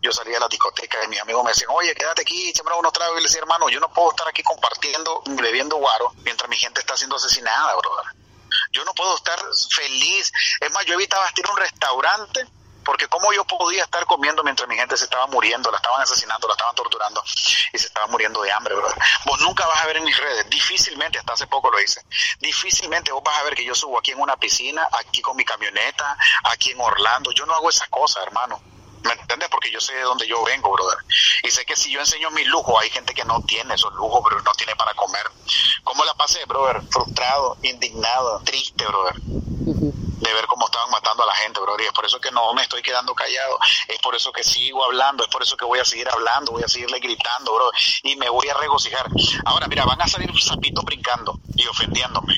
yo 0.00 0.12
salía 0.12 0.38
a 0.38 0.40
la 0.40 0.48
discoteca 0.48 0.98
y 1.04 1.08
mis 1.08 1.20
amigos 1.20 1.44
me 1.44 1.50
decían, 1.50 1.70
oye, 1.72 1.94
quédate 1.94 2.22
aquí, 2.22 2.52
siempre 2.52 2.74
unos 2.74 2.92
tragos. 2.92 3.18
Y 3.18 3.20
le 3.20 3.28
decía, 3.28 3.40
hermano, 3.40 3.68
yo 3.68 3.80
no 3.80 3.88
puedo 3.92 4.10
estar 4.10 4.26
aquí 4.28 4.42
compartiendo, 4.42 5.22
bebiendo 5.26 5.76
guaro, 5.76 6.12
mientras 6.24 6.48
mi 6.48 6.56
gente 6.56 6.80
está 6.80 6.96
siendo 6.96 7.16
asesinada, 7.16 7.76
brother. 7.76 8.25
Yo 8.76 8.84
no 8.84 8.92
puedo 8.92 9.16
estar 9.16 9.40
feliz. 9.70 10.30
Es 10.60 10.70
más, 10.72 10.84
yo 10.84 10.94
evitaba 10.94 11.26
estar 11.26 11.44
en 11.46 11.50
un 11.50 11.56
restaurante 11.56 12.46
porque 12.84 13.08
cómo 13.08 13.32
yo 13.32 13.44
podía 13.44 13.82
estar 13.82 14.04
comiendo 14.04 14.44
mientras 14.44 14.68
mi 14.68 14.76
gente 14.76 14.96
se 14.98 15.04
estaba 15.04 15.26
muriendo, 15.26 15.70
la 15.70 15.78
estaban 15.78 16.00
asesinando, 16.02 16.46
la 16.46 16.52
estaban 16.54 16.74
torturando 16.74 17.22
y 17.72 17.78
se 17.78 17.86
estaba 17.86 18.06
muriendo 18.06 18.42
de 18.42 18.52
hambre. 18.52 18.74
Vos 19.24 19.40
nunca 19.40 19.66
vas 19.66 19.80
a 19.80 19.86
ver 19.86 19.96
en 19.96 20.04
mis 20.04 20.16
redes, 20.16 20.48
difícilmente, 20.50 21.18
hasta 21.18 21.32
hace 21.32 21.46
poco 21.46 21.70
lo 21.70 21.80
hice, 21.80 22.04
difícilmente 22.38 23.10
vos 23.10 23.24
vas 23.24 23.38
a 23.38 23.42
ver 23.42 23.56
que 23.56 23.64
yo 23.64 23.74
subo 23.74 23.98
aquí 23.98 24.12
en 24.12 24.20
una 24.20 24.36
piscina, 24.36 24.88
aquí 24.92 25.20
con 25.20 25.36
mi 25.36 25.44
camioneta, 25.44 26.16
aquí 26.44 26.70
en 26.70 26.80
Orlando. 26.80 27.32
Yo 27.32 27.44
no 27.44 27.54
hago 27.54 27.70
esas 27.70 27.88
cosas, 27.88 28.22
hermano. 28.24 28.60
¿Me 29.06 29.12
entiendes? 29.12 29.48
Porque 29.48 29.70
yo 29.70 29.80
sé 29.80 29.94
de 29.94 30.02
dónde 30.02 30.26
yo 30.26 30.42
vengo, 30.44 30.72
brother. 30.72 30.98
Y 31.42 31.50
sé 31.50 31.64
que 31.64 31.76
si 31.76 31.90
yo 31.90 32.00
enseño 32.00 32.30
mi 32.30 32.44
lujo, 32.44 32.78
hay 32.78 32.90
gente 32.90 33.14
que 33.14 33.24
no 33.24 33.40
tiene 33.42 33.74
esos 33.74 33.92
lujos, 33.94 34.20
pero 34.28 34.42
no 34.42 34.52
tiene 34.52 34.74
para 34.76 34.94
comer. 34.94 35.26
¿Cómo 35.84 36.04
la 36.04 36.14
pasé, 36.14 36.44
brother? 36.46 36.82
Frustrado, 36.90 37.56
indignado, 37.62 38.40
triste, 38.44 38.84
brother. 38.86 39.14
De 39.20 40.32
ver 40.32 40.46
cómo 40.46 40.66
estaban 40.66 40.90
matando 40.90 41.22
a 41.22 41.26
la 41.26 41.34
gente, 41.34 41.60
brother. 41.60 41.82
Y 41.82 41.86
es 41.86 41.92
por 41.92 42.04
eso 42.04 42.20
que 42.20 42.30
no 42.30 42.52
me 42.54 42.62
estoy 42.62 42.82
quedando 42.82 43.14
callado. 43.14 43.58
Es 43.88 43.98
por 44.00 44.14
eso 44.16 44.32
que 44.32 44.42
sigo 44.42 44.84
hablando. 44.84 45.22
Es 45.22 45.30
por 45.30 45.42
eso 45.42 45.56
que 45.56 45.64
voy 45.64 45.78
a 45.78 45.84
seguir 45.84 46.08
hablando. 46.08 46.52
Voy 46.52 46.62
a 46.62 46.68
seguirle 46.68 46.98
gritando, 46.98 47.54
brother. 47.54 47.74
Y 48.02 48.16
me 48.16 48.28
voy 48.28 48.48
a 48.48 48.54
regocijar. 48.54 49.06
Ahora, 49.44 49.68
mira, 49.68 49.84
van 49.84 50.02
a 50.02 50.08
salir 50.08 50.30
sapitos 50.42 50.84
brincando 50.84 51.38
y 51.54 51.66
ofendiéndome. 51.66 52.34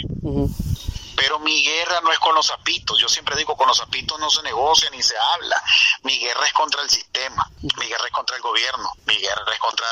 Pero 1.19 1.41
mi 1.41 1.63
guerra 1.65 2.01
no 2.01 2.13
es 2.13 2.19
con 2.21 2.35
los 2.35 2.47
zapitos. 2.47 2.99
Yo 3.01 3.09
siempre 3.09 3.35
digo, 3.37 3.57
con 3.57 3.67
los 3.67 3.79
zapitos 3.79 4.19
no 4.21 4.31
se 4.31 4.43
negocia 4.43 4.89
ni 4.91 5.03
se 5.03 5.15
habla. 5.19 5.61
Mi 6.05 6.17
guerra 6.19 6.47
es 6.47 6.53
contra 6.53 6.81
el 6.83 6.89
sistema. 6.89 7.45
Mi 7.61 7.87
guerra 7.87 8.07
es 8.07 8.13
contra 8.13 8.37
el 8.37 8.43
gobierno. 8.43 8.89
Mi 9.05 9.17
guerra 9.17 9.53
es 9.53 9.59
contra 9.59 9.87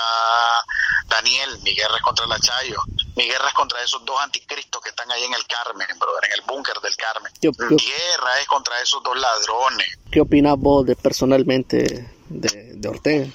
Daniel. 1.08 1.58
Mi 1.62 1.74
guerra 1.74 1.96
es 1.96 2.02
contra 2.02 2.26
la 2.26 2.38
Chayo. 2.38 2.80
Mi 3.16 3.24
guerra 3.24 3.48
es 3.48 3.54
contra 3.54 3.82
esos 3.82 4.04
dos 4.04 4.20
anticristos 4.20 4.80
que 4.80 4.90
están 4.90 5.10
ahí 5.10 5.24
en 5.24 5.34
el 5.34 5.44
Carmen, 5.46 5.88
brother, 5.98 6.26
en 6.26 6.32
el 6.34 6.42
búnker 6.46 6.76
del 6.80 6.94
Carmen. 6.94 7.32
Mi 7.42 7.76
guerra 7.76 8.40
es 8.40 8.46
contra 8.46 8.80
esos 8.80 9.02
dos 9.02 9.18
ladrones. 9.18 9.98
¿Qué 10.10 10.20
opinas 10.20 10.56
vos 10.56 10.86
de, 10.86 10.94
personalmente 10.94 12.08
de, 12.28 12.74
de 12.74 12.88
Ortega? 12.88 13.26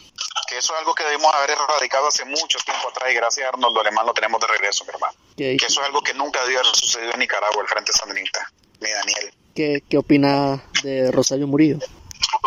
Eso 0.61 0.73
es 0.73 0.79
algo 0.79 0.93
que 0.93 1.03
debemos 1.03 1.33
haber 1.33 1.49
erradicado 1.49 2.07
hace 2.07 2.23
mucho 2.23 2.59
tiempo 2.59 2.89
atrás 2.89 3.11
y 3.11 3.15
gracias 3.15 3.45
a 3.45 3.49
Arnoldo 3.49 3.81
Alemán 3.81 4.05
lo 4.05 4.13
tenemos 4.13 4.39
de 4.39 4.47
regreso, 4.47 4.85
mi 4.85 4.91
hermano. 4.91 5.13
Que 5.35 5.55
eso 5.55 5.81
es 5.81 5.87
algo 5.87 6.01
que 6.03 6.13
nunca 6.13 6.39
debió 6.43 6.59
haber 6.59 6.75
sucedido 6.75 7.11
en 7.13 7.19
Nicaragua, 7.19 7.61
el 7.63 7.67
Frente 7.67 7.91
Sandinista, 7.91 8.47
ni 8.79 8.91
Daniel. 8.91 9.33
¿Qué, 9.55 9.83
qué 9.89 9.97
opina 9.97 10.63
de 10.83 11.11
Rosario 11.11 11.47
Murillo? 11.47 11.79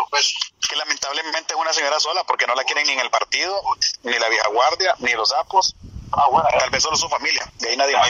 Pues, 0.09 0.33
que 0.67 0.77
lamentablemente 0.77 1.53
es 1.53 1.59
una 1.59 1.73
señora 1.73 1.99
sola 1.99 2.23
porque 2.23 2.47
no 2.47 2.55
la 2.55 2.63
quieren 2.63 2.87
ni 2.87 2.93
en 2.93 3.01
el 3.01 3.09
partido, 3.09 3.61
ni 4.03 4.17
la 4.17 4.29
vieja 4.29 4.47
guardia, 4.47 4.95
ni 4.99 5.11
los 5.11 5.33
apos. 5.33 5.75
Ah, 6.11 6.27
bueno, 6.29 6.47
tal 6.57 6.69
vez 6.69 6.83
solo 6.83 6.95
su 6.95 7.09
familia, 7.09 7.51
de 7.59 7.69
ahí 7.69 7.77
nadie 7.77 7.95
más. 7.95 8.09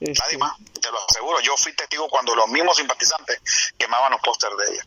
Nadie 0.00 0.38
más, 0.38 0.52
te 0.80 0.90
lo 0.90 0.98
aseguro. 1.08 1.40
Yo 1.40 1.56
fui 1.56 1.74
testigo 1.74 2.08
cuando 2.08 2.34
los 2.34 2.48
mismos 2.48 2.76
simpatizantes 2.76 3.40
quemaban 3.76 4.12
los 4.12 4.20
pósters 4.20 4.56
de 4.56 4.74
ella. 4.74 4.84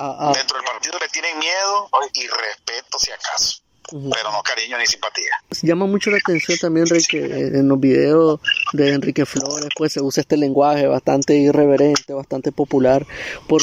Ah, 0.00 0.16
ah. 0.20 0.32
Dentro 0.34 0.56
del 0.58 0.66
partido 0.66 0.98
le 0.98 1.08
tienen 1.08 1.38
miedo 1.38 1.90
y 2.14 2.26
respeto 2.28 2.98
si 2.98 3.10
acaso 3.10 3.65
pero 3.90 4.32
no 4.32 4.42
cariño 4.42 4.78
ni 4.78 4.86
simpatía. 4.86 5.30
Llama 5.62 5.86
mucho 5.86 6.10
la 6.10 6.18
atención 6.18 6.58
también, 6.58 6.86
Enrique, 6.86 7.18
en 7.18 7.68
los 7.68 7.78
videos 7.78 8.40
de 8.72 8.92
Enrique 8.92 9.26
Flores, 9.26 9.68
pues 9.76 9.92
se 9.92 10.00
usa 10.00 10.22
este 10.22 10.36
lenguaje 10.36 10.86
bastante 10.86 11.34
irreverente, 11.34 12.12
bastante 12.12 12.52
popular. 12.52 13.06
¿Por, 13.48 13.62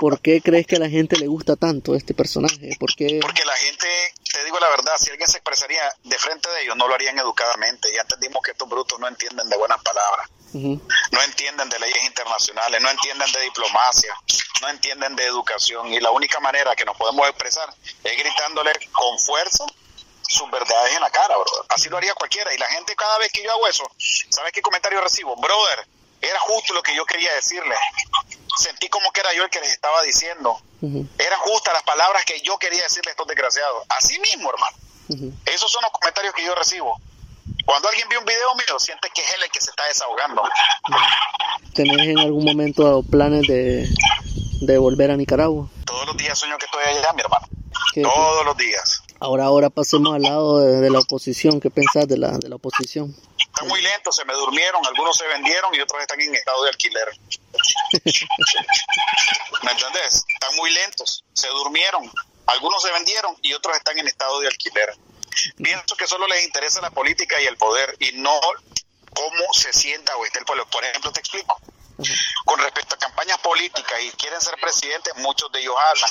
por, 0.00 0.20
qué 0.20 0.40
crees 0.42 0.66
que 0.66 0.76
a 0.76 0.80
la 0.80 0.88
gente 0.88 1.16
le 1.16 1.26
gusta 1.26 1.56
tanto 1.56 1.94
este 1.94 2.14
personaje? 2.14 2.76
¿Por 2.78 2.90
Porque 2.90 3.44
la 3.44 3.56
gente, 3.56 3.86
te 4.32 4.44
digo 4.44 4.58
la 4.58 4.68
verdad, 4.68 4.92
si 4.98 5.10
alguien 5.10 5.28
se 5.28 5.38
expresaría 5.38 5.82
de 6.04 6.18
frente 6.18 6.50
de 6.50 6.62
ellos, 6.62 6.76
no 6.76 6.88
lo 6.88 6.94
harían 6.94 7.18
educadamente. 7.18 7.88
Ya 7.94 8.02
entendimos 8.02 8.42
que 8.42 8.52
estos 8.52 8.68
brutos 8.68 8.98
no 8.98 9.08
entienden 9.08 9.48
de 9.48 9.56
buenas 9.56 9.82
palabras. 9.82 10.28
No 10.52 11.22
entienden 11.22 11.68
de 11.68 11.78
leyes 11.78 12.04
internacionales, 12.04 12.82
no 12.82 12.90
entienden 12.90 13.30
de 13.30 13.40
diplomacia, 13.42 14.12
no 14.60 14.68
entienden 14.68 15.14
de 15.14 15.24
educación 15.24 15.86
y 15.92 16.00
la 16.00 16.10
única 16.10 16.40
manera 16.40 16.74
que 16.74 16.84
nos 16.84 16.96
podemos 16.96 17.28
expresar 17.28 17.72
es 18.02 18.18
gritándole 18.18 18.72
con 18.90 19.18
fuerza 19.24 19.64
sus 20.28 20.50
verdades 20.50 20.94
en 20.94 21.00
la 21.00 21.10
cara, 21.10 21.36
brother. 21.36 21.64
Así 21.68 21.88
lo 21.88 21.96
haría 21.96 22.14
cualquiera 22.14 22.54
y 22.54 22.58
la 22.58 22.66
gente 22.66 22.94
cada 22.94 23.18
vez 23.18 23.32
que 23.32 23.42
yo 23.42 23.50
hago 23.50 23.66
eso, 23.66 23.84
¿sabes 24.28 24.52
qué 24.52 24.62
comentario 24.62 25.00
recibo? 25.00 25.34
Brother, 25.36 25.86
era 26.20 26.38
justo 26.40 26.74
lo 26.74 26.82
que 26.82 26.94
yo 26.94 27.04
quería 27.04 27.34
decirle. 27.34 27.74
Sentí 28.58 28.88
como 28.88 29.10
que 29.12 29.20
era 29.20 29.32
yo 29.34 29.44
el 29.44 29.50
que 29.50 29.60
les 29.60 29.72
estaba 29.72 30.02
diciendo. 30.02 30.60
Eran 31.18 31.38
justas 31.40 31.74
las 31.74 31.82
palabras 31.82 32.24
que 32.24 32.40
yo 32.40 32.58
quería 32.58 32.82
decirle 32.82 33.10
a 33.10 33.12
estos 33.12 33.26
desgraciados. 33.26 33.84
Así 33.88 34.18
mismo, 34.20 34.50
hermano. 34.50 34.76
Esos 35.46 35.70
son 35.70 35.82
los 35.82 35.92
comentarios 35.92 36.34
que 36.34 36.44
yo 36.44 36.54
recibo. 36.54 37.00
Cuando 37.64 37.88
alguien 37.88 38.08
ve 38.08 38.18
un 38.18 38.24
video 38.24 38.54
mío, 38.54 38.78
siente 38.78 39.10
que 39.14 39.22
es 39.22 39.34
él 39.34 39.42
el 39.44 39.50
que 39.50 39.60
se 39.60 39.70
está 39.70 39.84
desahogando. 39.86 40.42
¿Tenés 41.74 42.08
en 42.08 42.18
algún 42.18 42.44
momento 42.44 43.02
planes 43.02 43.46
de, 43.46 43.88
de 44.60 44.78
volver 44.78 45.10
a 45.10 45.16
Nicaragua? 45.16 45.68
Todos 45.84 46.06
los 46.06 46.16
días 46.16 46.38
sueño 46.38 46.58
que 46.58 46.66
estoy 46.66 46.84
allá, 46.84 47.12
mi 47.12 47.22
hermano. 47.22 47.46
Todos 48.02 48.44
los 48.44 48.56
días. 48.56 49.02
Ahora, 49.20 49.44
ahora 49.44 49.68
pasemos 49.68 50.14
al 50.14 50.22
lado 50.22 50.58
de, 50.60 50.88
la 50.90 51.00
oposición. 51.00 51.60
¿Qué 51.60 51.70
pensás 51.70 52.08
de 52.08 52.16
la, 52.16 52.38
de 52.38 52.48
la 52.48 52.56
oposición? 52.56 53.14
Están 53.38 53.68
muy 53.68 53.82
lentos, 53.82 54.16
se 54.16 54.24
me 54.24 54.32
durmieron, 54.32 54.84
algunos 54.86 55.18
se 55.18 55.26
vendieron 55.26 55.74
y 55.74 55.80
otros 55.80 56.00
están 56.00 56.18
en 56.20 56.34
estado 56.34 56.62
de 56.62 56.70
alquiler. 56.70 57.08
¿Me 59.62 59.72
entendés? 59.72 60.24
Están 60.26 60.56
muy 60.56 60.72
lentos, 60.72 61.22
se 61.34 61.48
durmieron, 61.48 62.10
algunos 62.46 62.82
se 62.82 62.90
vendieron 62.92 63.36
y 63.42 63.52
otros 63.52 63.76
están 63.76 63.98
en 63.98 64.08
estado 64.08 64.40
de 64.40 64.48
alquiler. 64.48 64.96
Pienso 65.56 65.96
que 65.96 66.06
solo 66.06 66.26
les 66.26 66.44
interesa 66.44 66.80
la 66.80 66.90
política 66.90 67.40
y 67.42 67.46
el 67.46 67.58
poder 67.58 67.96
y 68.00 68.12
no 68.12 68.40
cómo 69.14 69.52
se 69.52 69.72
sienta 69.72 70.16
o 70.16 70.24
está 70.24 70.38
el 70.38 70.46
pueblo. 70.46 70.66
Por 70.70 70.82
ejemplo, 70.84 71.12
te 71.12 71.20
explico. 71.20 71.60
Con 72.44 72.58
respecto 72.60 72.94
a 72.94 72.98
campañas 72.98 73.38
políticas 73.38 74.00
y 74.02 74.10
quieren 74.12 74.40
ser 74.40 74.54
presidentes, 74.60 75.16
muchos 75.16 75.50
de 75.52 75.60
ellos 75.60 75.74
hablan, 75.78 76.10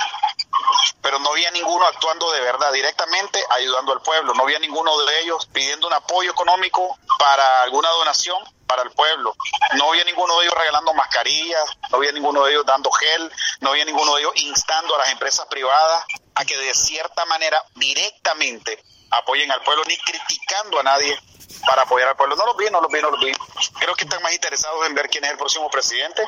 pero 1.02 1.20
no 1.20 1.32
había 1.32 1.52
ninguno 1.52 1.86
actuando 1.86 2.32
de 2.32 2.42
verdad, 2.42 2.72
directamente 2.72 3.44
ayudando 3.50 3.94
al 3.94 4.02
pueblo. 4.02 4.34
No 4.34 4.44
había 4.44 4.60
ninguno 4.60 4.98
de 5.06 5.22
ellos 5.22 5.48
pidiendo 5.52 5.88
un 5.88 5.94
apoyo 5.94 6.32
económico 6.32 6.98
para 7.18 7.64
alguna 7.64 7.90
donación 7.90 8.44
para 8.68 8.84
el 8.84 8.92
pueblo. 8.92 9.36
No 9.78 9.90
había 9.90 10.04
ninguno 10.04 10.38
de 10.38 10.46
ellos 10.46 10.58
regalando 10.58 10.94
mascarillas, 10.94 11.64
no 11.90 11.98
había 11.98 12.12
ninguno 12.12 12.46
de 12.46 12.52
ellos 12.52 12.66
dando 12.66 12.92
gel, 12.92 13.32
no 13.62 13.72
había 13.72 13.86
ninguno 13.86 14.16
de 14.16 14.22
ellos 14.22 14.34
instando 14.36 14.96
a 14.96 15.00
las 15.00 15.10
empresas 15.10 15.48
privadas 15.48 16.06
a 16.36 16.46
que 16.46 16.56
de 16.56 16.74
cierta 16.74 17.26
manera 17.26 17.62
directamente 17.76 18.84
apoyen 19.12 19.52
al 19.52 19.62
pueblo, 19.64 19.84
ni 19.86 19.98
criticando 19.98 20.80
a 20.80 20.84
nadie 20.84 21.20
para 21.66 21.84
apoyar 21.84 22.10
al 22.10 22.16
pueblo. 22.16 22.36
No 22.36 22.46
los 22.46 22.58
vi, 22.58 22.66
no 22.72 22.82
los 22.82 22.92
vi, 22.92 23.02
no 23.02 23.12
los 23.12 23.20
vi. 23.20 23.32
Creo 23.80 23.96
que 23.96 24.04
están 24.06 24.22
más 24.22 24.34
interesados 24.34 24.86
en 24.88 24.94
ver 24.94 25.10
quién 25.10 25.24
es 25.26 25.32
el 25.32 25.38
próximo 25.38 25.70
presidente 25.70 26.24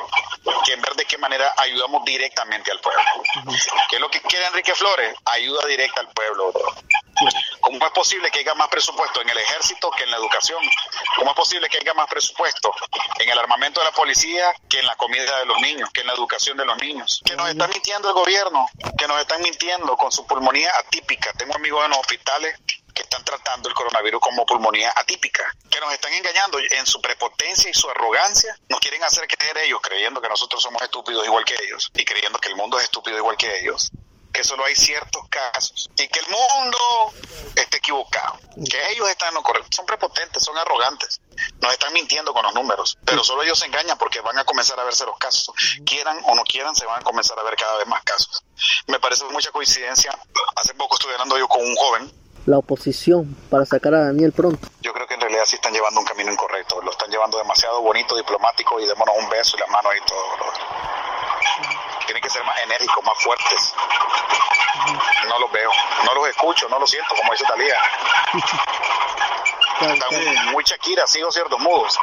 que 0.64 0.72
en 0.72 0.80
ver 0.80 0.94
de 0.94 1.04
qué 1.04 1.18
manera 1.18 1.52
ayudamos 1.56 2.04
directamente 2.04 2.70
al 2.70 2.80
pueblo. 2.80 3.02
¿Qué 3.88 3.96
es 3.96 4.00
lo 4.00 4.10
que 4.10 4.20
quiere 4.22 4.46
Enrique 4.46 4.74
Flores? 4.74 5.14
Ayuda 5.24 5.66
directa 5.66 6.00
al 6.00 6.08
pueblo. 6.08 6.52
¿Cómo 7.60 7.84
es 7.84 7.92
posible 7.92 8.30
que 8.30 8.40
haya 8.40 8.54
más 8.54 8.68
presupuesto 8.68 9.20
en 9.20 9.28
el 9.28 9.38
ejército 9.38 9.90
que 9.90 10.04
en 10.04 10.10
la 10.10 10.16
educación? 10.16 10.58
¿Cómo 11.16 11.30
es 11.30 11.36
posible 11.36 11.68
que 11.68 11.78
haya 11.78 11.94
más 11.94 12.08
presupuesto 12.08 12.74
en 13.18 13.28
el 13.28 13.38
armamento 13.38 13.80
de 13.80 13.86
la 13.86 13.92
policía 13.92 14.52
que 14.68 14.80
en 14.80 14.86
la 14.86 14.96
comida 14.96 15.38
de 15.38 15.46
los 15.46 15.60
niños, 15.60 15.90
que 15.90 16.00
en 16.00 16.06
la 16.08 16.14
educación 16.14 16.56
de 16.56 16.64
los 16.64 16.76
niños? 16.78 17.22
Que 17.24 17.36
nos 17.36 17.48
está 17.48 17.68
mintiendo 17.68 18.08
el 18.08 18.14
gobierno, 18.14 18.66
que 18.98 19.06
nos 19.06 19.20
están 19.20 19.42
mintiendo 19.42 19.96
con 19.96 20.10
su 20.10 20.26
pulmonía 20.26 20.72
atípica. 20.78 21.32
Tengo 21.34 21.54
amigos 21.54 21.84
en 21.84 21.90
los 21.90 21.98
hospitales 22.00 22.58
que 22.94 23.02
están 23.02 23.24
tratando 23.24 23.68
el 23.68 23.74
coronavirus 23.74 24.20
como 24.20 24.46
pulmonía 24.46 24.92
atípica, 24.96 25.44
que 25.70 25.80
nos 25.80 25.92
están 25.92 26.12
engañando 26.12 26.58
en 26.58 26.86
su 26.86 27.00
prepotencia 27.00 27.70
y 27.70 27.74
su 27.74 27.88
arrogancia, 27.88 28.56
nos 28.68 28.80
quieren 28.80 29.02
hacer 29.04 29.26
creer 29.26 29.58
ellos, 29.58 29.80
creyendo 29.82 30.20
que 30.20 30.28
nosotros 30.28 30.62
somos 30.62 30.82
estúpidos 30.82 31.24
igual 31.24 31.44
que 31.44 31.56
ellos 31.62 31.90
y 31.94 32.04
creyendo 32.04 32.38
que 32.38 32.48
el 32.48 32.56
mundo 32.56 32.78
es 32.78 32.84
estúpido 32.84 33.16
igual 33.16 33.36
que 33.36 33.60
ellos 33.60 33.90
que 34.32 34.42
solo 34.42 34.64
hay 34.64 34.74
ciertos 34.74 35.28
casos 35.28 35.90
y 35.96 36.08
que 36.08 36.20
el 36.20 36.26
mundo 36.26 36.78
esté 37.54 37.76
equivocado, 37.76 38.38
que 38.68 38.90
ellos 38.92 39.08
están 39.08 39.28
en 39.28 39.34
lo 39.34 39.42
correcto, 39.42 39.68
son 39.76 39.86
prepotentes, 39.86 40.42
son 40.42 40.56
arrogantes, 40.56 41.20
nos 41.60 41.72
están 41.72 41.92
mintiendo 41.92 42.32
con 42.32 42.42
los 42.42 42.54
números, 42.54 42.98
pero 43.04 43.22
solo 43.22 43.42
ellos 43.42 43.58
se 43.58 43.66
engañan 43.66 43.98
porque 43.98 44.20
van 44.20 44.38
a 44.38 44.44
comenzar 44.44 44.80
a 44.80 44.84
verse 44.84 45.04
los 45.04 45.18
casos, 45.18 45.54
quieran 45.84 46.18
o 46.24 46.34
no 46.34 46.42
quieran, 46.44 46.74
se 46.74 46.86
van 46.86 47.00
a 47.00 47.04
comenzar 47.04 47.38
a 47.38 47.42
ver 47.42 47.56
cada 47.56 47.76
vez 47.76 47.86
más 47.86 48.02
casos. 48.04 48.42
Me 48.86 48.98
parece 48.98 49.24
mucha 49.26 49.50
coincidencia, 49.50 50.18
hace 50.56 50.74
poco 50.74 50.96
estuve 50.96 51.12
hablando 51.12 51.38
yo 51.38 51.46
con 51.48 51.60
un 51.60 51.76
joven 51.76 52.21
la 52.46 52.58
oposición 52.58 53.36
para 53.50 53.64
sacar 53.64 53.94
a 53.94 54.04
Daniel 54.06 54.32
pronto? 54.32 54.68
Yo 54.80 54.92
creo 54.92 55.06
que 55.06 55.14
en 55.14 55.20
realidad 55.20 55.44
sí 55.46 55.56
están 55.56 55.72
llevando 55.72 56.00
un 56.00 56.06
camino 56.06 56.32
incorrecto. 56.32 56.80
Lo 56.82 56.90
están 56.90 57.10
llevando 57.10 57.38
demasiado 57.38 57.80
bonito, 57.82 58.16
diplomático 58.16 58.80
y 58.80 58.86
démonos 58.86 59.14
un 59.18 59.28
beso 59.28 59.56
y 59.56 59.60
las 59.60 59.70
manos 59.70 59.92
y 59.96 60.00
todo. 60.06 60.22
Tienen 62.06 62.22
que 62.22 62.30
ser 62.30 62.44
más 62.44 62.58
enérgicos, 62.62 63.04
más 63.04 63.22
fuertes. 63.22 63.72
No 65.28 65.38
los 65.38 65.52
veo, 65.52 65.70
no 66.04 66.14
los 66.14 66.28
escucho, 66.28 66.68
no 66.68 66.78
los 66.78 66.90
siento, 66.90 67.14
como 67.14 67.32
dice 67.32 67.44
Talía. 67.44 67.76
Están 69.94 70.52
muy 70.52 70.62
Shakira, 70.62 71.06
sigo 71.06 71.32
ciertos 71.32 71.58
mudos 71.58 71.98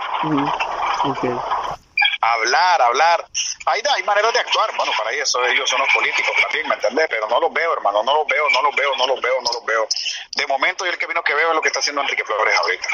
hablar, 2.22 2.82
hablar. 2.82 3.26
Hay, 3.66 3.82
hay 3.96 4.04
maneras 4.04 4.34
de 4.34 4.40
actuar, 4.40 4.76
bueno, 4.76 4.92
para 4.98 5.12
eso 5.12 5.44
ellos 5.46 5.70
son 5.70 5.80
los 5.80 5.94
políticos 5.94 6.32
también, 6.42 6.68
¿me 6.68 6.76
entendés? 6.76 7.08
Pero 7.10 7.28
no 7.28 7.40
los 7.40 7.54
veo, 7.54 7.74
hermano, 7.74 8.04
no 8.04 8.16
los 8.16 8.28
veo, 8.28 8.50
no 8.50 8.62
los 8.62 8.76
veo, 8.76 8.96
no 8.96 9.08
los 9.08 9.22
veo, 9.22 9.42
no 9.42 9.52
los 9.54 9.66
veo. 9.66 9.88
De 10.36 10.48
momento 10.48 10.86
yo 10.86 10.92
el 10.92 10.98
camino 10.98 11.22
que 11.24 11.34
veo 11.34 11.50
es 11.50 11.56
lo 11.56 11.62
que 11.62 11.68
está 11.70 11.80
haciendo 11.80 12.02
Enrique 12.02 12.24
Flores 12.24 12.56
ahorita. 12.58 12.88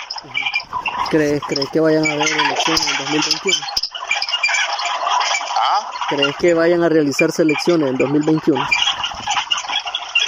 ¿Crees, 1.10 1.42
¿crees 1.48 1.70
que 1.70 1.80
vayan 1.80 2.06
a 2.08 2.14
haber 2.14 2.30
elecciones 2.30 2.88
en 2.88 2.98
2021? 2.98 3.66
¿Ah? 5.58 5.92
¿Crees 6.10 6.36
que 6.38 6.54
vayan 6.54 6.84
a 6.84 6.90
realizarse 6.90 7.42
elecciones 7.42 7.90
en 7.90 7.98
2021? 7.98 8.68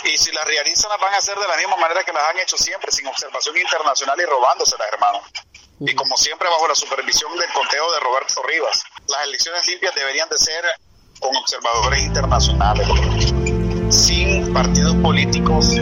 Y 0.06 0.18
si 0.18 0.32
las 0.32 0.46
realizan, 0.46 0.90
las 0.90 1.00
van 1.02 1.14
a 1.14 1.18
hacer 1.18 1.38
de 1.38 1.48
la 1.48 1.58
misma 1.58 1.76
manera 1.76 2.04
que 2.04 2.14
las 2.14 2.24
han 2.24 2.40
hecho 2.40 2.58
siempre, 2.58 2.92
sin 2.92 3.06
observación 3.08 3.58
internacional 3.58 4.20
y 4.20 4.26
robándoselas, 4.26 4.88
hermano 4.94 5.22
y 5.80 5.94
como 5.94 6.18
siempre 6.18 6.48
bajo 6.50 6.68
la 6.68 6.76
supervisión 6.76 7.32
del 7.38 7.50
conteo 7.54 7.92
de 7.92 8.00
Roberto 8.00 8.42
Rivas. 8.44 8.84
Las 9.10 9.28
elecciones 9.28 9.68
limpias 9.68 9.94
deberían 9.96 10.28
de 10.30 10.38
ser 10.38 10.64
con 11.20 11.36
observadores 11.36 12.04
internacionales, 12.04 12.88
sin 13.90 14.54
partidos 14.54 14.96
políticos 14.96 15.76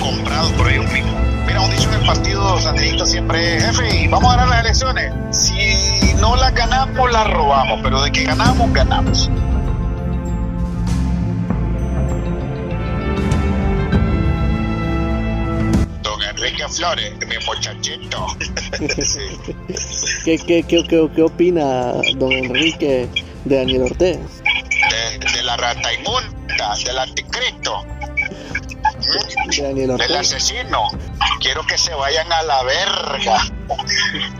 comprados 0.00 0.52
por 0.52 0.70
ellos 0.70 0.90
mismos. 0.92 1.14
Mira, 1.46 1.60
un 1.60 1.70
dicho 1.70 1.90
en 1.92 2.06
partido 2.06 2.60
sandinista 2.60 3.06
siempre 3.06 3.56
es, 3.56 3.64
jefe, 3.64 4.02
y 4.02 4.08
vamos 4.08 4.32
a 4.32 4.36
ganar 4.36 4.48
las 4.48 4.60
elecciones. 4.64 5.36
Si 5.36 6.14
no 6.14 6.36
las 6.36 6.54
ganamos, 6.54 7.10
las 7.10 7.30
robamos, 7.30 7.80
pero 7.82 8.02
de 8.02 8.12
que 8.12 8.24
ganamos, 8.24 8.72
ganamos. 8.72 9.30
Enrique 16.48 16.68
Flores, 16.68 17.12
mi 17.26 17.36
muchachito. 17.44 18.26
¿Qué, 20.24 20.38
qué, 20.38 20.62
qué, 20.62 20.82
qué, 21.14 21.22
opina 21.22 21.92
don 22.16 22.32
Enrique 22.32 23.06
de 23.44 23.56
Daniel 23.56 23.82
Ortega? 23.82 24.18
De, 25.34 25.42
la 25.42 25.58
rata 25.58 25.92
inmunda, 25.92 26.74
del 26.86 26.98
anticristo, 26.98 27.84
de 29.50 29.74
del 29.74 30.16
asesino. 30.16 30.88
Quiero 31.40 31.66
que 31.66 31.76
se 31.76 31.92
vayan 31.92 32.32
a 32.32 32.42
la 32.42 32.62
verga. 32.62 33.57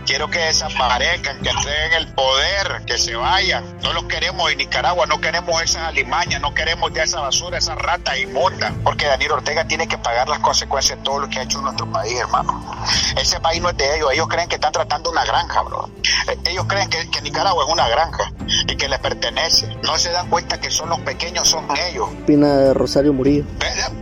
Quiero 0.05 0.29
que 0.29 0.39
desaparezcan, 0.39 1.39
que 1.41 1.49
entreguen 1.49 1.93
el 1.93 2.07
poder, 2.13 2.81
que 2.85 2.97
se 2.97 3.15
vayan. 3.15 3.63
No 3.81 3.93
los 3.93 4.05
queremos 4.05 4.51
en 4.51 4.57
Nicaragua, 4.57 5.05
no 5.05 5.21
queremos 5.21 5.61
esas 5.61 5.83
alimañas, 5.83 6.41
no 6.41 6.53
queremos 6.53 6.91
ya 6.93 7.03
esa 7.03 7.21
basura, 7.21 7.57
esa 7.57 7.75
rata 7.75 8.17
inmunda. 8.17 8.73
Porque 8.83 9.05
Daniel 9.05 9.33
Ortega 9.33 9.65
tiene 9.65 9.87
que 9.87 9.97
pagar 9.97 10.27
las 10.29 10.39
consecuencias 10.39 10.97
de 10.97 11.03
todo 11.03 11.19
lo 11.19 11.29
que 11.29 11.39
ha 11.39 11.43
hecho 11.43 11.59
en 11.59 11.65
nuestro 11.65 11.91
país, 11.91 12.19
hermano. 12.19 12.83
Ese 13.17 13.39
país 13.39 13.61
no 13.61 13.69
es 13.69 13.77
de 13.77 13.97
ellos, 13.97 14.11
ellos 14.11 14.27
creen 14.27 14.49
que 14.49 14.55
están 14.55 14.71
tratando 14.71 15.11
una 15.11 15.25
granja, 15.25 15.61
bro. 15.61 15.89
Ellos 16.45 16.65
creen 16.67 16.89
que, 16.89 17.09
que 17.09 17.21
Nicaragua 17.21 17.65
es 17.65 17.71
una 17.71 17.87
granja 17.87 18.31
y 18.67 18.75
que 18.75 18.87
les 18.89 18.99
pertenece. 18.99 19.67
No 19.83 19.97
se 19.97 20.11
dan 20.11 20.29
cuenta 20.29 20.59
que 20.59 20.71
son 20.71 20.89
los 20.89 20.99
pequeños, 21.01 21.47
son 21.47 21.67
ellos. 21.89 22.09
Opina 22.23 22.73
Rosario 22.73 23.13
Murillo. 23.13 23.45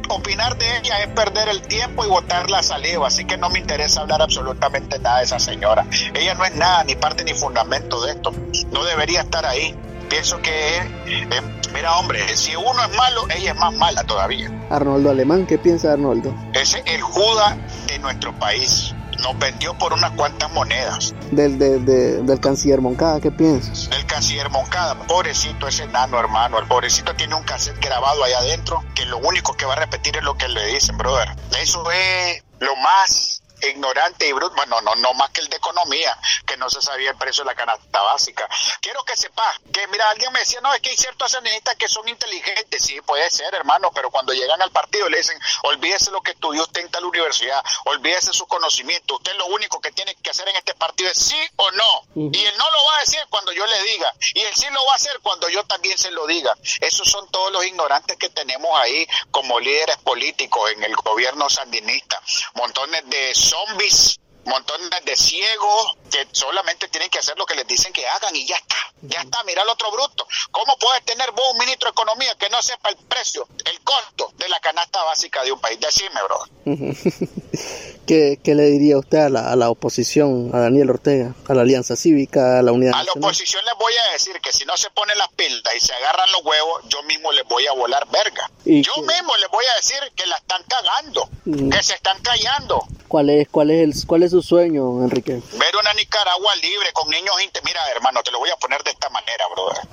Opinar 0.09 0.57
de 0.57 0.77
ella 0.77 0.99
es 1.01 1.07
perder 1.09 1.49
el 1.49 1.61
tiempo 1.61 2.05
y 2.05 2.07
botar 2.07 2.49
la 2.49 2.63
saliva, 2.63 3.07
así 3.07 3.25
que 3.25 3.37
no 3.37 3.49
me 3.49 3.59
interesa 3.59 4.01
hablar 4.01 4.21
absolutamente 4.21 4.99
nada 4.99 5.16
de 5.19 5.25
esa 5.25 5.39
señora. 5.39 5.85
Ella 6.13 6.33
no 6.33 6.45
es 6.45 6.55
nada, 6.55 6.83
ni 6.83 6.95
parte 6.95 7.23
ni 7.23 7.33
fundamento 7.33 8.01
de 8.01 8.11
esto. 8.11 8.31
No 8.71 8.83
debería 8.83 9.21
estar 9.21 9.45
ahí. 9.45 9.75
Pienso 10.09 10.41
que, 10.41 10.77
eh, 10.77 11.41
mira 11.73 11.97
hombre, 11.97 12.35
si 12.35 12.55
uno 12.55 12.83
es 12.83 12.95
malo, 12.95 13.25
ella 13.35 13.51
es 13.51 13.57
más 13.57 13.73
mala 13.73 14.03
todavía. 14.03 14.49
Arnoldo 14.69 15.09
Alemán, 15.09 15.45
¿qué 15.45 15.57
piensa 15.57 15.93
Arnoldo? 15.93 16.33
Ese 16.53 16.79
es 16.85 16.95
el 16.95 17.01
Judas 17.01 17.57
de 17.87 17.99
nuestro 17.99 18.33
país 18.39 18.93
nos 19.21 19.37
vendió 19.39 19.73
por 19.77 19.93
unas 19.93 20.11
cuantas 20.11 20.51
monedas. 20.51 21.13
Del, 21.31 21.57
del 21.57 22.39
canciller 22.39 22.81
Moncada, 22.81 23.19
¿qué 23.19 23.31
piensas? 23.31 23.89
Del 23.89 24.05
canciller 24.05 24.49
Moncada, 24.49 24.95
pobrecito 25.07 25.67
ese 25.67 25.83
enano, 25.83 26.19
hermano. 26.19 26.59
El 26.59 26.67
pobrecito 26.67 27.15
tiene 27.15 27.35
un 27.35 27.43
cassette 27.43 27.79
grabado 27.79 28.23
ahí 28.23 28.33
adentro 28.33 28.83
que 28.95 29.05
lo 29.05 29.17
único 29.17 29.53
que 29.53 29.65
va 29.65 29.73
a 29.73 29.77
repetir 29.77 30.17
es 30.17 30.23
lo 30.23 30.35
que 30.37 30.47
le 30.47 30.65
dicen, 30.67 30.97
brother. 30.97 31.35
Eso 31.59 31.89
es 31.91 32.43
lo 32.59 32.75
más 32.77 33.43
ignorante 33.61 34.27
y 34.27 34.33
bruto, 34.33 34.55
bueno, 34.55 34.81
no, 34.81 34.95
no 34.95 35.13
más 35.13 35.29
que 35.31 35.41
el 35.41 35.49
de 35.49 35.57
economía, 35.57 36.17
que 36.45 36.57
no 36.57 36.69
se 36.69 36.81
sabía 36.81 37.11
el 37.11 37.17
precio 37.17 37.43
de 37.43 37.49
la 37.49 37.55
canasta 37.55 38.01
básica. 38.01 38.47
Quiero 38.81 39.03
que 39.03 39.15
sepa 39.15 39.43
que, 39.73 39.87
mira, 39.87 40.09
alguien 40.09 40.31
me 40.33 40.39
decía, 40.39 40.61
no, 40.61 40.73
es 40.73 40.81
que 40.81 40.89
hay 40.89 40.97
ciertos 40.97 41.33
analistas 41.35 41.75
que 41.75 41.87
son 41.87 42.07
inteligentes, 42.07 42.83
sí, 42.83 42.99
puede 43.01 43.29
ser, 43.29 43.53
hermano, 43.53 43.91
pero 43.93 44.09
cuando 44.09 44.33
llegan 44.33 44.61
al 44.61 44.71
partido 44.71 45.09
le 45.09 45.17
dicen, 45.17 45.39
olvídese 45.63 46.11
lo 46.11 46.21
que 46.21 46.31
estudió 46.31 46.63
usted 46.63 46.81
en 46.81 46.91
tal 46.91 47.05
universidad, 47.05 47.63
olvídese 47.85 48.33
su 48.33 48.45
conocimiento, 48.47 49.15
usted 49.15 49.35
lo 49.35 49.47
único 49.47 49.79
que 49.81 49.91
tiene 49.91 50.15
que 50.15 50.29
hacer 50.29 50.47
en 50.49 50.55
este 50.55 50.73
partido 50.75 51.09
es 51.09 51.17
sí 51.17 51.39
o 51.55 51.71
no. 51.71 52.01
Y 52.15 52.45
él 52.45 52.53
no 52.57 52.71
lo 52.71 52.85
va 52.85 52.97
a 52.97 52.99
decir 53.01 53.19
cuando 53.29 53.51
yo 53.51 53.65
le 53.65 53.83
diga, 53.83 54.13
y 54.33 54.41
él 54.41 54.53
sí 54.55 54.67
lo 54.71 54.85
va 54.85 54.93
a 54.93 54.95
hacer 54.95 55.19
cuando 55.21 55.49
yo 55.49 55.63
también 55.65 55.97
se 55.97 56.11
lo 56.11 56.25
diga. 56.27 56.53
Esos 56.81 57.09
son 57.09 57.29
todos 57.29 57.51
los 57.51 57.65
ignorantes 57.65 58.17
que 58.17 58.29
tenemos 58.29 58.69
ahí 58.79 59.07
como 59.31 59.59
líderes 59.59 59.97
políticos 59.97 60.71
en 60.71 60.83
el 60.83 60.95
gobierno 60.95 61.49
sandinista, 61.49 62.21
montones 62.55 63.07
de 63.09 63.33
zombies, 63.49 64.19
montones 64.47 64.89
de 65.05 65.15
ciegos 65.15 65.97
que 66.09 66.25
solamente 66.31 66.87
tienen 66.87 67.09
que 67.09 67.19
hacer 67.19 67.37
lo 67.37 67.45
que 67.45 67.55
les 67.55 67.67
dicen 67.67 67.91
que 67.93 68.07
hagan 68.07 68.35
y 68.35 68.45
ya 68.45 68.55
está. 68.55 68.75
Ya 69.01 69.21
está, 69.21 69.43
mira 69.43 69.61
el 69.61 69.69
otro 69.69 69.91
bruto. 69.91 70.25
¿Cómo 70.51 70.75
puede 70.79 71.01
tener 71.01 71.31
vos 71.31 71.51
un 71.51 71.59
ministro 71.59 71.89
de 71.89 71.91
Economía 71.91 72.33
que 72.39 72.49
no 72.49 72.61
sepa 72.63 72.89
el 72.89 72.97
precio, 72.97 73.47
el 73.65 73.79
costo 73.81 74.31
de 74.37 74.49
la 74.49 74.59
canasta 74.59 75.03
básica 75.03 75.43
de 75.43 75.51
un 75.51 75.59
país? 75.59 75.79
Decime, 75.79 76.19
bro. 76.23 76.39
¿Qué, 78.07 78.39
¿Qué, 78.43 78.55
le 78.55 78.63
diría 78.63 78.97
usted 78.97 79.17
a 79.17 79.29
la, 79.29 79.51
a 79.51 79.55
la, 79.55 79.69
oposición, 79.69 80.49
a 80.53 80.59
Daniel 80.59 80.89
Ortega, 80.89 81.35
a 81.47 81.53
la 81.53 81.61
Alianza 81.61 81.95
Cívica, 81.95 82.57
a 82.57 82.61
la 82.61 82.71
Unidad 82.71 82.93
A 82.95 83.03
la 83.03 83.11
oposición 83.11 83.63
les 83.65 83.75
voy 83.77 83.93
a 83.93 84.13
decir 84.13 84.39
que 84.41 84.53
si 84.53 84.65
no 84.65 84.77
se 84.77 84.89
ponen 84.91 85.17
las 85.17 85.27
pilas 85.29 85.75
y 85.75 85.79
se 85.79 85.93
agarran 85.93 86.31
los 86.31 86.43
huevos, 86.43 86.83
yo 86.87 87.03
mismo 87.03 87.31
les 87.33 87.45
voy 87.45 87.67
a 87.67 87.73
volar 87.73 88.07
verga. 88.09 88.49
Yo 88.65 88.95
mismo 89.01 89.35
les 89.37 89.49
voy 89.51 89.65
a 89.65 89.75
decir 89.75 89.97
que 90.15 90.25
la 90.25 90.37
están 90.37 90.63
cagando, 90.63 91.29
que 91.45 91.83
se 91.83 91.93
están 91.93 92.21
callando. 92.21 92.87
¿Cuál 93.07 93.29
es, 93.29 93.47
cuál 93.49 93.71
es, 93.71 93.83
el, 93.83 94.07
cuál 94.07 94.23
es 94.23 94.31
su 94.31 94.41
sueño, 94.41 95.01
Enrique? 95.03 95.41
Ver 95.53 95.75
una 95.77 95.93
Nicaragua 95.93 96.55
libre 96.57 96.91
con 96.93 97.09
niños... 97.09 97.35
Mira, 97.63 97.81
hermano, 97.91 98.21
te 98.21 98.31
lo 98.31 98.39
voy 98.39 98.49
a 98.49 98.57
poner 98.57 98.83
de 98.83 98.91
esta 98.91 99.09
manera, 99.09 99.47
brother. 99.47 99.87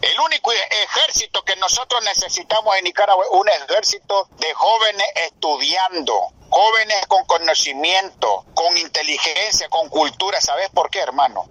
El 0.00 0.20
único 0.20 0.52
ejército 0.52 1.42
que 1.42 1.56
nosotros 1.56 2.02
necesitamos 2.04 2.76
en 2.76 2.84
Nicaragua 2.84 3.24
es 3.24 3.30
un 3.32 3.48
ejército 3.48 4.28
de 4.38 4.52
jóvenes 4.54 5.06
estudiando, 5.26 6.28
jóvenes 6.50 7.06
con 7.08 7.24
conocimiento, 7.24 8.44
con 8.54 8.76
inteligencia, 8.76 9.68
con 9.68 9.88
cultura. 9.88 10.40
¿Sabes 10.40 10.70
por 10.70 10.90
qué, 10.90 11.00
hermano? 11.00 11.48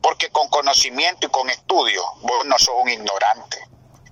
Porque 0.00 0.30
con 0.30 0.48
conocimiento 0.48 1.26
y 1.26 1.30
con 1.30 1.50
estudio, 1.50 2.02
vos 2.22 2.44
no 2.46 2.58
sos 2.58 2.74
un 2.82 2.88
ignorante 2.88 3.68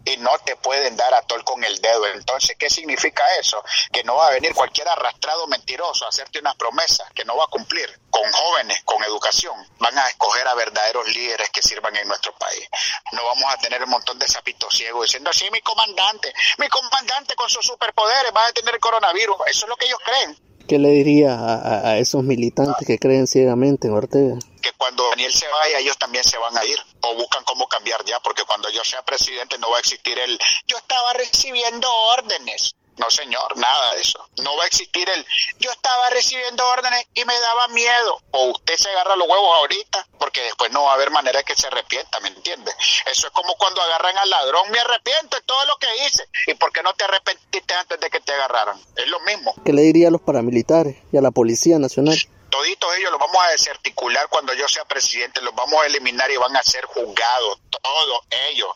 y 0.06 0.16
no 0.18 0.30
te 0.44 0.54
pueden 0.56 0.96
dar 0.96 1.12
a 1.14 1.22
tol 1.22 1.42
con 1.44 1.62
el 1.64 1.80
dedo. 1.80 2.06
Entonces, 2.06 2.56
¿qué 2.56 2.70
significa 2.70 3.24
eso? 3.38 3.62
Que 3.92 4.04
no 4.04 4.14
va 4.14 4.28
a 4.28 4.30
venir 4.30 4.54
cualquier 4.54 4.88
arrastrado 4.88 5.46
mentiroso 5.48 6.06
a 6.06 6.08
hacerte 6.08 6.38
unas 6.38 6.54
promesas 6.54 7.10
que 7.12 7.24
no 7.24 7.36
va 7.36 7.44
a 7.44 7.48
cumplir. 7.48 8.00
Con 8.08 8.32
jóvenes, 8.32 8.82
con 8.84 9.02
educación, 9.02 9.54
van 9.78 9.98
a 9.98 10.08
escoger 10.08 10.46
a 10.46 10.54
verdaderos 10.54 11.06
líderes 11.08 11.50
que 11.50 11.60
sirvan 11.60 11.94
en 11.96 12.08
nuestro 12.08 12.32
país. 12.38 12.66
No 13.12 13.24
vamos 13.24 13.52
a 13.52 13.58
tener 13.58 13.82
un 13.82 13.90
montón 13.90 14.18
de 14.18 14.28
zapitos 14.28 14.74
ciegos 14.74 15.06
diciendo, 15.06 15.32
sí, 15.32 15.50
mi 15.50 15.60
comandante, 15.60 16.32
mi 16.58 16.68
comandante 16.68 17.34
con 17.34 17.50
sus 17.50 17.66
superpoderes 17.66 18.32
va 18.34 18.46
a 18.46 18.52
tener 18.52 18.78
coronavirus. 18.78 19.36
Eso 19.46 19.66
es 19.66 19.68
lo 19.68 19.76
que 19.76 19.86
ellos 19.86 20.00
creen. 20.04 20.45
¿Qué 20.68 20.78
le 20.78 20.88
diría 20.88 21.36
a, 21.38 21.98
esos 21.98 22.24
militantes 22.24 22.86
que 22.86 22.98
creen 22.98 23.26
ciegamente 23.26 23.86
en 23.86 23.94
Ortega? 23.94 24.36
Que 24.60 24.72
cuando 24.76 25.08
Daniel 25.10 25.32
se 25.32 25.46
vaya, 25.46 25.78
ellos 25.78 25.96
también 25.96 26.24
se 26.24 26.38
van 26.38 26.56
a 26.58 26.64
ir 26.64 26.78
o 27.02 27.14
buscan 27.14 27.44
cómo 27.44 27.68
cambiar 27.68 28.04
ya, 28.04 28.18
porque 28.20 28.42
cuando 28.44 28.68
yo 28.70 28.82
sea 28.82 29.02
presidente 29.02 29.58
no 29.58 29.70
va 29.70 29.76
a 29.76 29.80
existir 29.80 30.18
el 30.18 30.38
yo 30.66 30.76
estaba 30.76 31.12
recibiendo 31.12 31.88
órdenes. 32.18 32.74
No, 32.96 33.10
señor, 33.10 33.56
nada 33.58 33.94
de 33.94 34.00
eso. 34.00 34.26
No 34.42 34.56
va 34.56 34.64
a 34.64 34.66
existir 34.66 35.08
el 35.08 35.26
yo 35.58 35.70
estaba 35.70 36.10
recibiendo 36.10 36.66
órdenes 36.66 37.06
y 37.14 37.24
me 37.24 37.38
daba 37.38 37.68
miedo. 37.68 38.20
O 38.30 38.46
usted 38.52 38.76
se 38.76 38.88
agarra 38.90 39.16
los 39.16 39.28
huevos 39.28 39.56
ahorita, 39.58 40.06
porque 40.18 40.42
después 40.42 40.70
no 40.72 40.84
va 40.84 40.92
a 40.92 40.94
haber 40.94 41.10
manera 41.10 41.38
de 41.38 41.44
que 41.44 41.54
se 41.54 41.66
arrepienta, 41.66 42.20
¿me 42.20 42.28
entiende? 42.28 42.72
Eso 43.10 43.26
es 43.26 43.32
como 43.32 43.54
cuando 43.56 43.82
agarran 43.82 44.16
al 44.16 44.30
ladrón, 44.30 44.70
me 44.70 44.78
arrepiento 44.78 45.36
de 45.36 45.42
todo 45.42 45.64
lo 45.66 45.76
que 45.78 45.88
hice. 46.06 46.24
¿Y 46.46 46.54
por 46.54 46.72
qué 46.72 46.82
no 46.82 46.94
te 46.94 47.04
arrepentiste 47.04 47.74
antes 47.74 48.00
de 48.00 48.10
que 48.10 48.20
te 48.20 48.32
agarraran? 48.32 48.80
Es 48.96 49.08
lo 49.08 49.20
mismo. 49.20 49.54
¿Qué 49.64 49.72
le 49.72 49.82
diría 49.82 50.08
a 50.08 50.10
los 50.10 50.20
paramilitares 50.20 50.96
y 51.12 51.16
a 51.16 51.20
la 51.20 51.30
Policía 51.30 51.78
Nacional? 51.78 52.16
toditos 52.48 52.96
ellos 52.96 53.10
los 53.10 53.20
vamos 53.20 53.36
a 53.44 53.50
desarticular 53.50 54.28
cuando 54.30 54.54
yo 54.54 54.66
sea 54.68 54.84
presidente, 54.84 55.42
los 55.42 55.54
vamos 55.54 55.82
a 55.82 55.86
eliminar 55.86 56.30
y 56.30 56.36
van 56.36 56.56
a 56.56 56.62
ser 56.62 56.86
juzgados, 56.86 57.58
todos 57.82 58.20
ellos 58.50 58.68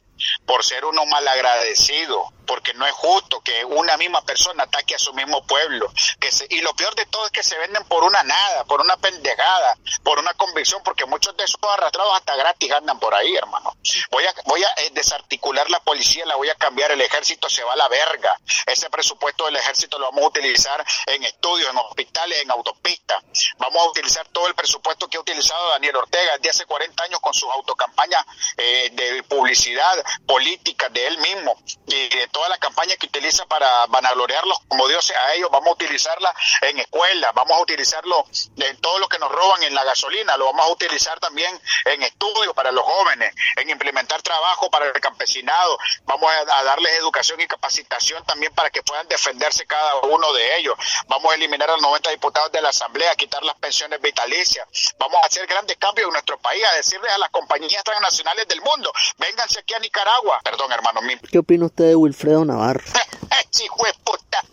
por 0.47 0.65
ser 0.65 0.85
uno 0.85 1.07
malagradecido, 1.07 2.33
porque 2.47 2.75
no 2.75 2.87
es 2.87 2.93
justo 2.93 3.41
que 3.43 3.65
una 3.65 3.97
misma 3.97 4.23
persona 4.23 4.65
ataque 4.65 4.95
a 4.95 4.99
su 4.99 5.15
mismo 5.15 5.47
pueblo. 5.47 5.93
Que 6.19 6.31
y 6.49 6.61
lo 6.63 6.75
peor 6.75 6.95
de 6.95 7.07
todo 7.07 7.27
es 7.27 7.33
que 7.33 7.43
se 7.43 7.57
venden 7.59 7.85
por 7.85 8.03
una 8.03 8.23
nada, 8.23 8.65
por 8.65 8.81
una 8.81 8.97
pendejada, 8.97 9.77
por 10.03 10.19
una 10.19 10.35
convicción, 10.35 10.83
porque 10.83 11.07
muchos 11.07 11.37
de 11.37 11.45
esos 11.45 11.61
arrastrados 11.63 12.15
hasta 12.15 12.35
gratis 12.37 12.73
andan 12.73 12.99
por 12.99 13.15
ahí, 13.15 13.35
hermano. 13.37 13.77
Voy 14.11 14.25
a, 14.25 14.35
voy 14.47 14.63
a 14.65 14.69
eh, 14.79 14.91
desarticular 14.93 15.71
la 15.71 15.81
policía, 15.81 16.27
la 16.27 16.37
voy 16.37 16.49
a 16.49 16.55
cambiar, 16.55 16.91
el 16.91 17.01
ejército 17.01 17.49
se 17.49 17.63
va 17.63 17.73
a 17.75 17.77
la 17.77 17.89
verga. 17.89 18.37
Ese 18.67 18.91
presupuesto 18.91 19.47
del 19.47 19.57
ejército 19.57 19.99
lo 19.99 20.07
vamos 20.07 20.25
a 20.25 20.29
utilizar 20.29 20.85
en 21.07 21.23
estudios, 21.25 21.71
en 21.71 21.79
hospitales, 21.79 22.43
en 22.43 22.51
autopistas. 22.51 23.23
Vamos 23.59 23.83
a 23.83 23.91
utilizar 23.91 24.27
todo 24.29 24.49
el 24.49 24.55
presupuesto 24.55 25.09
que 25.09 25.17
ha 25.17 25.21
utilizado 25.21 25.69
Daniel 25.71 25.97
Ortega 25.97 26.37
desde 26.39 26.51
hace 26.51 26.67
40 26.67 27.05
años 27.05 27.21
con 27.21 27.33
sus 27.33 27.51
autocampañas 27.51 28.25
eh, 28.57 28.91
de 28.93 29.23
publicidad, 29.25 30.05
políticas 30.27 30.93
de 30.93 31.07
él 31.07 31.19
mismo 31.19 31.57
y 31.87 32.09
de 32.09 32.29
toda 32.29 32.49
la 32.49 32.59
campaña 32.59 32.97
que 32.97 33.07
utiliza 33.07 33.47
para 33.47 33.87
vanagloriarlos 33.87 34.59
como 34.69 34.89
dioses 34.89 35.17
a 35.17 35.35
ellos, 35.35 35.51
vamos 35.51 35.69
a 35.69 35.73
utilizarla 35.73 36.35
en 36.63 36.79
escuelas, 36.79 37.33
vamos 37.35 37.57
a 37.57 37.61
utilizarlo 37.61 38.25
en 38.57 38.81
todo 38.81 38.99
lo 38.99 39.09
que 39.09 39.19
nos 39.19 39.31
roban 39.31 39.63
en 39.63 39.75
la 39.75 39.85
gasolina, 39.85 40.37
lo 40.37 40.47
vamos 40.47 40.67
a 40.67 40.71
utilizar 40.71 41.19
también 41.21 41.61
en 41.85 42.03
estudios 42.03 42.55
para 42.55 42.73
los 42.73 42.85
jóvenes, 42.85 43.35
en 43.57 43.71
implementar 43.71 44.23
trabajo 44.23 44.71
para 44.71 44.87
el 44.87 45.01
campesinado, 45.01 45.79
vamos 46.05 46.31
a, 46.33 46.63
darles 46.65 46.93
educación 46.95 47.41
y 47.41 47.47
capacitación 47.47 48.25
también 48.25 48.55
para 48.55 48.71
que 48.71 48.83
puedan 48.83 49.09
defenderse 49.09 49.67
cada 49.67 49.97
uno 50.03 50.33
de 50.33 50.59
ellos, 50.59 50.75
vamos 51.09 51.33
a 51.33 51.35
eliminar 51.35 51.71
a 51.71 51.73
los 51.75 51.83
90 51.83 52.11
diputados 52.11 52.53
de 52.53 52.63
la 52.63 52.69
Asamblea, 52.71 53.15
quitar 53.17 53.43
las 53.43 53.57
pensiones 53.57 54.01
vitalicias, 54.01 54.67
vamos 54.99 55.21
a 55.23 55.27
hacer 55.27 55.47
grandes 55.47 55.77
cambios 55.79 56.07
en 56.07 56.13
nuestro 56.13 56.39
país, 56.39 56.65
a 56.65 56.75
decirles 56.75 57.13
a 57.13 57.19
las 57.19 57.31
compañías 57.31 57.83
transnacionales 57.85 58.47
del 58.49 58.61
mundo, 58.61 58.93
vénganse 59.19 59.61
aquí 59.61 59.75
a 59.75 59.79
Nicaragua, 59.79 60.00
agua. 60.09 60.41
Perdón, 60.45 60.73
hermano 60.73 61.03
mío. 61.03 61.19
¿Qué 61.31 61.39
opina 61.39 61.67
usted 61.67 61.89
de 61.89 61.97
Wilfredo 61.97 62.45
Navarro? 62.45 62.85
ese 63.51 63.65
hijo 63.65 63.85
de 63.85 63.95
puta. 64.05 64.45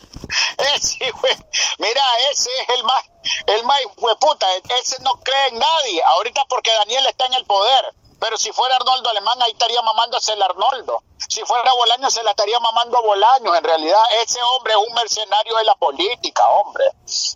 Ese 0.75 1.05
hijo 1.05 1.21
Mira, 1.79 2.01
ese 2.31 2.49
es 2.61 2.69
el 2.69 2.83
más, 2.83 3.03
el 3.45 3.63
más 3.63 3.81
hijo 3.81 4.09
de 4.09 4.15
puta. 4.15 4.47
Ese 4.79 5.01
no 5.01 5.13
cree 5.23 5.47
en 5.49 5.59
nadie. 5.59 6.03
Ahorita 6.03 6.43
porque 6.49 6.71
Daniel 6.73 7.05
está 7.07 7.25
en 7.25 7.33
el 7.33 7.45
poder. 7.45 7.93
Pero 8.19 8.37
si 8.37 8.51
fuera 8.51 8.75
Arnoldo 8.75 9.09
Alemán, 9.09 9.37
ahí 9.41 9.51
estaría 9.51 9.81
mamándose 9.81 10.33
el 10.33 10.41
Arnoldo. 10.41 11.03
Si 11.29 11.41
fuera 11.41 11.71
Bolaño, 11.73 12.09
se 12.09 12.23
la 12.23 12.31
estaría 12.31 12.59
mamando 12.59 13.01
Bolaño. 13.03 13.55
En 13.55 13.63
realidad, 13.63 14.01
ese 14.23 14.41
hombre 14.41 14.73
es 14.73 14.79
un 14.79 14.93
mercenario 14.95 15.55
de 15.55 15.63
la 15.63 15.75
política, 15.75 16.47
hombre. 16.49 16.85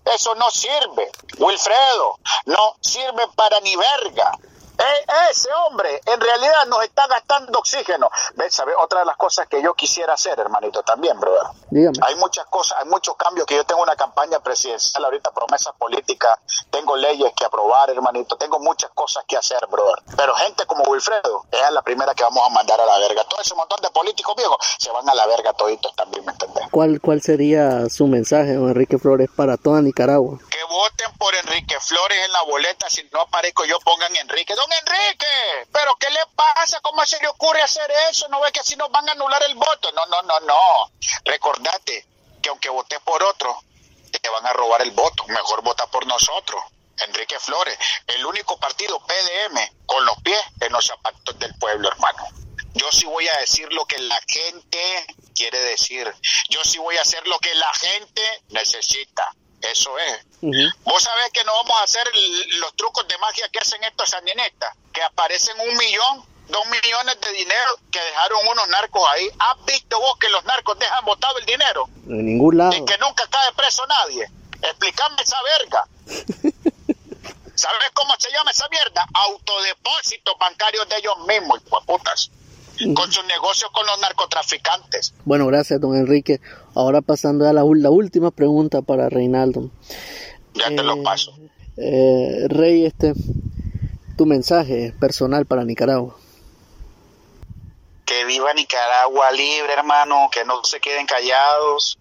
Eso 0.06 0.34
no 0.36 0.50
sirve. 0.50 1.12
Wilfredo, 1.38 2.18
no 2.46 2.76
sirve 2.82 3.28
para 3.36 3.60
ni 3.60 3.76
verga. 3.76 4.32
Eh, 4.82 5.30
ese 5.30 5.50
hombre 5.54 6.02
en 6.06 6.20
realidad 6.20 6.66
nos 6.68 6.84
está 6.84 7.08
gastando 7.08 7.60
oxígeno. 7.60 8.10
¿Ves? 8.36 8.54
¿Sabe? 8.54 8.74
Otra 8.76 9.00
de 9.02 9.06
las 9.06 9.18
cosas 9.18 9.48
que 9.48 9.62
yo 9.62 9.74
quisiera 9.74 10.14
hacer, 10.14 10.40
hermanito, 10.40 10.82
también, 10.84 11.20
brother. 11.20 11.48
Hay 12.02 12.16
muchas 12.16 12.46
cosas, 12.48 12.80
hay 12.80 12.90
muchos 12.90 13.16
cambios 13.16 13.46
que 13.46 13.56
yo 13.56 13.64
tengo 13.64 13.82
una 13.82 13.96
campaña 13.96 14.40
presidencial 14.40 15.06
ahorita, 15.06 15.32
promesas 15.32 15.74
políticas, 15.78 16.40
tengo 16.70 16.96
leyes 16.98 17.32
que 17.36 17.46
aprobar, 17.46 17.90
hermanito, 17.90 18.36
tengo 18.38 18.60
muchas 18.60 18.92
cosas 18.92 19.24
que 19.28 19.38
hacer, 19.38 19.60
brother. 19.70 20.04
Pero 20.18 20.34
gente 20.36 20.66
como 20.66 20.84
Wilfredo 20.84 21.46
es 21.52 21.72
la 21.72 21.82
primera 21.82 22.14
que 22.14 22.24
vamos 22.24 22.46
a 22.46 22.50
mandar 22.50 22.80
a 22.82 22.86
la 22.86 22.98
verga. 23.00 23.24
Todo 23.26 23.42
ese 23.42 23.56
montón 23.56 23.80
de 23.82 23.90
políticos 23.92 24.36
viejos 24.36 24.58
se 24.80 24.92
van 24.92 25.08
a 25.08 25.16
la 25.16 25.28
verga 25.28 25.54
toditos 25.54 25.96
también, 25.96 26.26
¿me 26.26 26.32
entendés? 26.32 26.66
¿Cuál, 26.72 27.00
cuál 27.02 27.22
sería 27.22 27.90
su 27.90 28.08
mensaje, 28.08 28.56
don 28.56 28.70
Enrique 28.70 28.98
Flores, 28.98 29.30
para 29.36 29.58
toda 29.58 29.82
Nicaragua? 29.82 30.40
Que 30.50 30.64
voten 30.70 31.12
por 31.18 31.34
Enrique 31.36 31.80
Flores 31.80 32.18
en 32.26 32.32
la 32.32 32.42
boleta, 32.44 32.90
si 32.90 33.04
no 33.14 33.22
aparezco 33.22 33.66
yo 33.66 33.80
pongan 33.80 34.16
Enrique. 34.16 34.56
Don 34.56 34.71
Enrique, 34.72 35.68
pero 35.72 35.96
¿qué 35.96 36.10
le 36.10 36.20
pasa? 36.36 36.80
¿Cómo 36.82 37.06
se 37.06 37.20
le 37.20 37.28
ocurre 37.28 37.62
hacer 37.62 37.92
eso? 38.10 38.28
¿No 38.30 38.42
ve 38.42 38.52
que 38.52 38.60
así 38.60 38.76
nos 38.76 38.92
van 38.92 39.08
a 39.10 39.14
anular 39.14 39.42
el 39.44 39.56
voto? 39.56 39.92
No, 39.92 40.06
no, 40.08 40.22
no, 40.24 40.40
no. 40.42 40.92
Recordate 41.26 42.06
que 42.42 42.50
aunque 42.50 42.70
votes 42.70 43.00
por 43.02 43.24
otro, 43.24 43.62
te 44.12 44.30
van 44.30 44.46
a 44.46 44.54
robar 44.54 44.82
el 44.82 44.92
voto. 44.92 45.26
Mejor 45.28 45.62
vota 45.64 45.88
por 45.88 46.06
nosotros. 46.06 46.64
Enrique 46.98 47.40
Flores, 47.40 47.78
el 48.08 48.26
único 48.26 48.58
partido 48.60 49.00
PDM 49.00 49.86
con 49.86 50.06
los 50.06 50.22
pies 50.22 50.42
en 50.60 50.72
los 50.72 50.86
zapatos 50.86 51.38
del 51.40 51.54
pueblo, 51.56 51.88
hermano. 51.88 52.28
Yo 52.74 52.92
sí 52.92 53.06
voy 53.06 53.28
a 53.28 53.38
decir 53.40 53.72
lo 53.74 53.86
que 53.86 54.00
la 54.00 54.20
gente 54.28 55.06
quiere 55.36 55.60
decir. 55.60 56.14
Yo 56.50 56.64
sí 56.64 56.78
voy 56.78 56.98
a 56.98 57.02
hacer 57.02 57.26
lo 57.28 57.40
que 57.40 57.54
la 57.56 57.72
gente 57.74 58.22
necesita. 58.50 59.34
Eso 59.62 59.98
es. 60.00 60.26
Vos 60.84 61.04
sabés 61.04 61.30
que 61.32 61.44
no 61.44 61.54
vamos 61.54 61.80
a 61.80 61.84
hacer 61.84 62.08
los 62.60 62.76
trucos 62.76 63.08
de 63.08 63.18
magia 63.20 63.48
que 63.50 63.60
hacen 63.60 63.84
estos 63.84 64.10
sandinistas, 64.10 64.76
que 64.92 65.04
aparecen 65.04 65.56
un 65.60 65.78
millón, 65.78 66.26
dos 66.50 66.66
millones 66.66 67.18
de 67.22 67.32
dinero 67.34 67.78
que 67.92 68.00
dejaron 68.00 68.48
unos 68.48 68.68
narcos 68.70 69.04
ahí. 69.12 69.30
¿Has 69.40 69.66
visto 69.66 70.00
vos 70.00 70.18
que 70.18 70.30
los 70.30 70.44
narcos 70.46 70.80
dejan 70.80 71.06
botado 71.06 71.38
el 71.38 71.46
dinero? 71.46 71.90
En 72.08 72.26
ningún 72.26 72.58
lado. 72.58 72.74
Y 72.74 72.84
que 72.86 72.98
nunca 72.98 73.28
cae 73.30 73.52
preso 73.54 73.86
nadie. 73.86 74.30
Explícame 74.62 75.22
esa 75.22 75.38
verga. 75.44 75.88
¿Sabes 77.56 77.92
cómo 77.94 78.16
se 78.18 78.32
llama 78.32 78.50
esa 78.52 78.68
mierda? 78.70 79.06
Autodepósitos 79.14 80.36
bancarios 80.40 80.90
de 80.90 80.98
ellos 80.98 81.18
mismos, 81.28 81.62
putas 81.86 82.32
con 82.96 83.12
sus 83.12 83.26
negocios 83.26 83.70
con 83.72 83.86
los 83.86 84.00
narcotraficantes. 84.00 85.14
Bueno, 85.26 85.46
gracias, 85.48 85.80
don 85.80 85.96
Enrique. 85.96 86.42
Ahora 86.74 87.02
pasando 87.02 87.48
a 87.48 87.54
la, 87.54 87.64
última 87.64 88.32
pregunta 88.32 88.82
para 88.82 89.10
Reinaldo. 89.10 89.70
Ya 90.54 90.70
te 90.70 90.84
lo 90.84 90.96
eh, 90.96 91.04
paso. 91.04 91.34
Eh, 91.78 92.46
Rey, 92.48 92.86
este, 92.86 93.14
tu 94.18 94.26
mensaje 94.26 94.94
personal 95.00 95.46
para 95.46 95.66
Nicaragua. 95.66 96.16
Que 98.06 98.26
viva 98.26 98.54
Nicaragua 98.54 99.32
libre, 99.32 99.74
hermano, 99.74 100.30
que 100.32 100.46
no 100.46 100.64
se 100.64 100.80
queden 100.80 101.06
callados. 101.06 101.98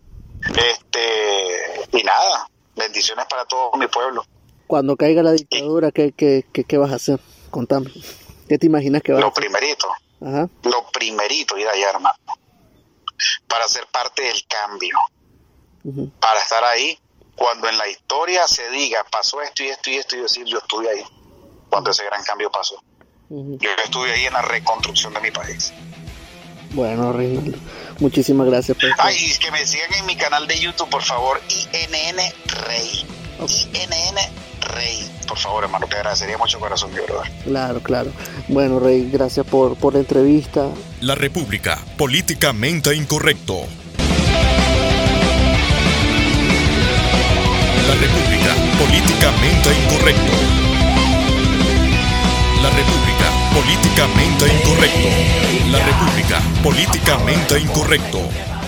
Este, 0.48 1.98
y 1.98 2.02
nada, 2.02 2.48
bendiciones 2.76 3.26
para 3.28 3.44
todo 3.44 3.72
mi 3.76 3.86
pueblo. 3.86 4.24
Cuando 4.66 4.96
caiga 4.96 5.22
la 5.22 5.32
dictadura, 5.32 5.90
¿qué, 5.90 6.12
qué, 6.12 6.44
qué, 6.52 6.78
vas 6.78 6.92
a 6.92 6.96
hacer? 6.96 7.20
Contame. 7.50 7.90
¿Qué 8.48 8.58
te 8.58 8.66
imaginas 8.66 9.02
que 9.02 9.12
va 9.12 9.18
a 9.18 9.22
hacer? 9.22 9.28
Lo 9.28 9.34
primerito, 9.34 9.88
lo 10.20 10.90
primerito 10.92 11.58
ir 11.58 11.66
allá, 11.66 11.90
hermano, 11.90 12.18
para 13.46 13.68
ser 13.68 13.86
parte 13.86 14.22
del 14.22 14.44
cambio, 14.46 14.96
para 16.20 16.40
estar 16.40 16.64
ahí 16.64 16.98
cuando 17.36 17.68
en 17.68 17.78
la 17.78 17.88
historia 17.88 18.46
se 18.46 18.68
diga 18.70 19.02
pasó 19.10 19.40
esto 19.40 19.62
y 19.62 19.68
esto 19.68 19.90
y 19.90 19.96
esto 19.96 20.16
y 20.16 20.20
decir 20.20 20.44
yo 20.44 20.58
estuve 20.58 20.90
ahí 20.90 21.02
cuando 21.70 21.90
ese 21.90 22.04
gran 22.04 22.22
cambio 22.24 22.50
pasó. 22.50 22.82
Yo 23.30 23.70
estuve 23.84 24.12
ahí 24.12 24.26
en 24.26 24.32
la 24.32 24.42
reconstrucción 24.42 25.14
de 25.14 25.20
mi 25.20 25.30
país. 25.30 25.72
Bueno, 26.72 27.12
Reinaldo, 27.12 27.58
muchísimas 27.98 28.46
gracias. 28.48 28.76
Por 28.76 28.90
Ay, 28.98 29.16
que 29.38 29.50
me 29.50 29.64
sigan 29.64 29.92
en 29.94 30.06
mi 30.06 30.16
canal 30.16 30.46
de 30.46 30.58
YouTube, 30.58 30.88
por 30.88 31.02
favor, 31.02 31.40
INN 31.48 32.18
Rey. 32.66 33.06
INN 33.46 34.16
Rey 34.60 35.10
por 35.30 35.38
favor, 35.38 35.62
hermano, 35.62 35.86
te 35.86 35.94
agradecería 35.94 36.36
mucho 36.36 36.58
corazón, 36.58 36.90
mi 36.92 36.98
brother. 36.98 37.30
Claro, 37.44 37.80
claro. 37.80 38.10
Bueno, 38.48 38.80
Rey, 38.80 39.08
gracias 39.12 39.46
por, 39.46 39.76
por 39.76 39.92
la 39.92 40.00
entrevista. 40.00 40.66
La 41.00 41.14
República, 41.14 41.78
políticamente 41.96 42.92
incorrecto. 42.96 43.60
La 47.86 47.94
República, 47.94 48.54
políticamente 48.76 49.70
incorrecto. 49.84 50.32
La 52.60 52.70
República, 52.70 53.30
políticamente 53.54 54.46
incorrecto. 54.52 55.08
La 55.70 55.78
República, 55.78 56.40
políticamente 56.64 57.60
incorrecto. 57.60 58.59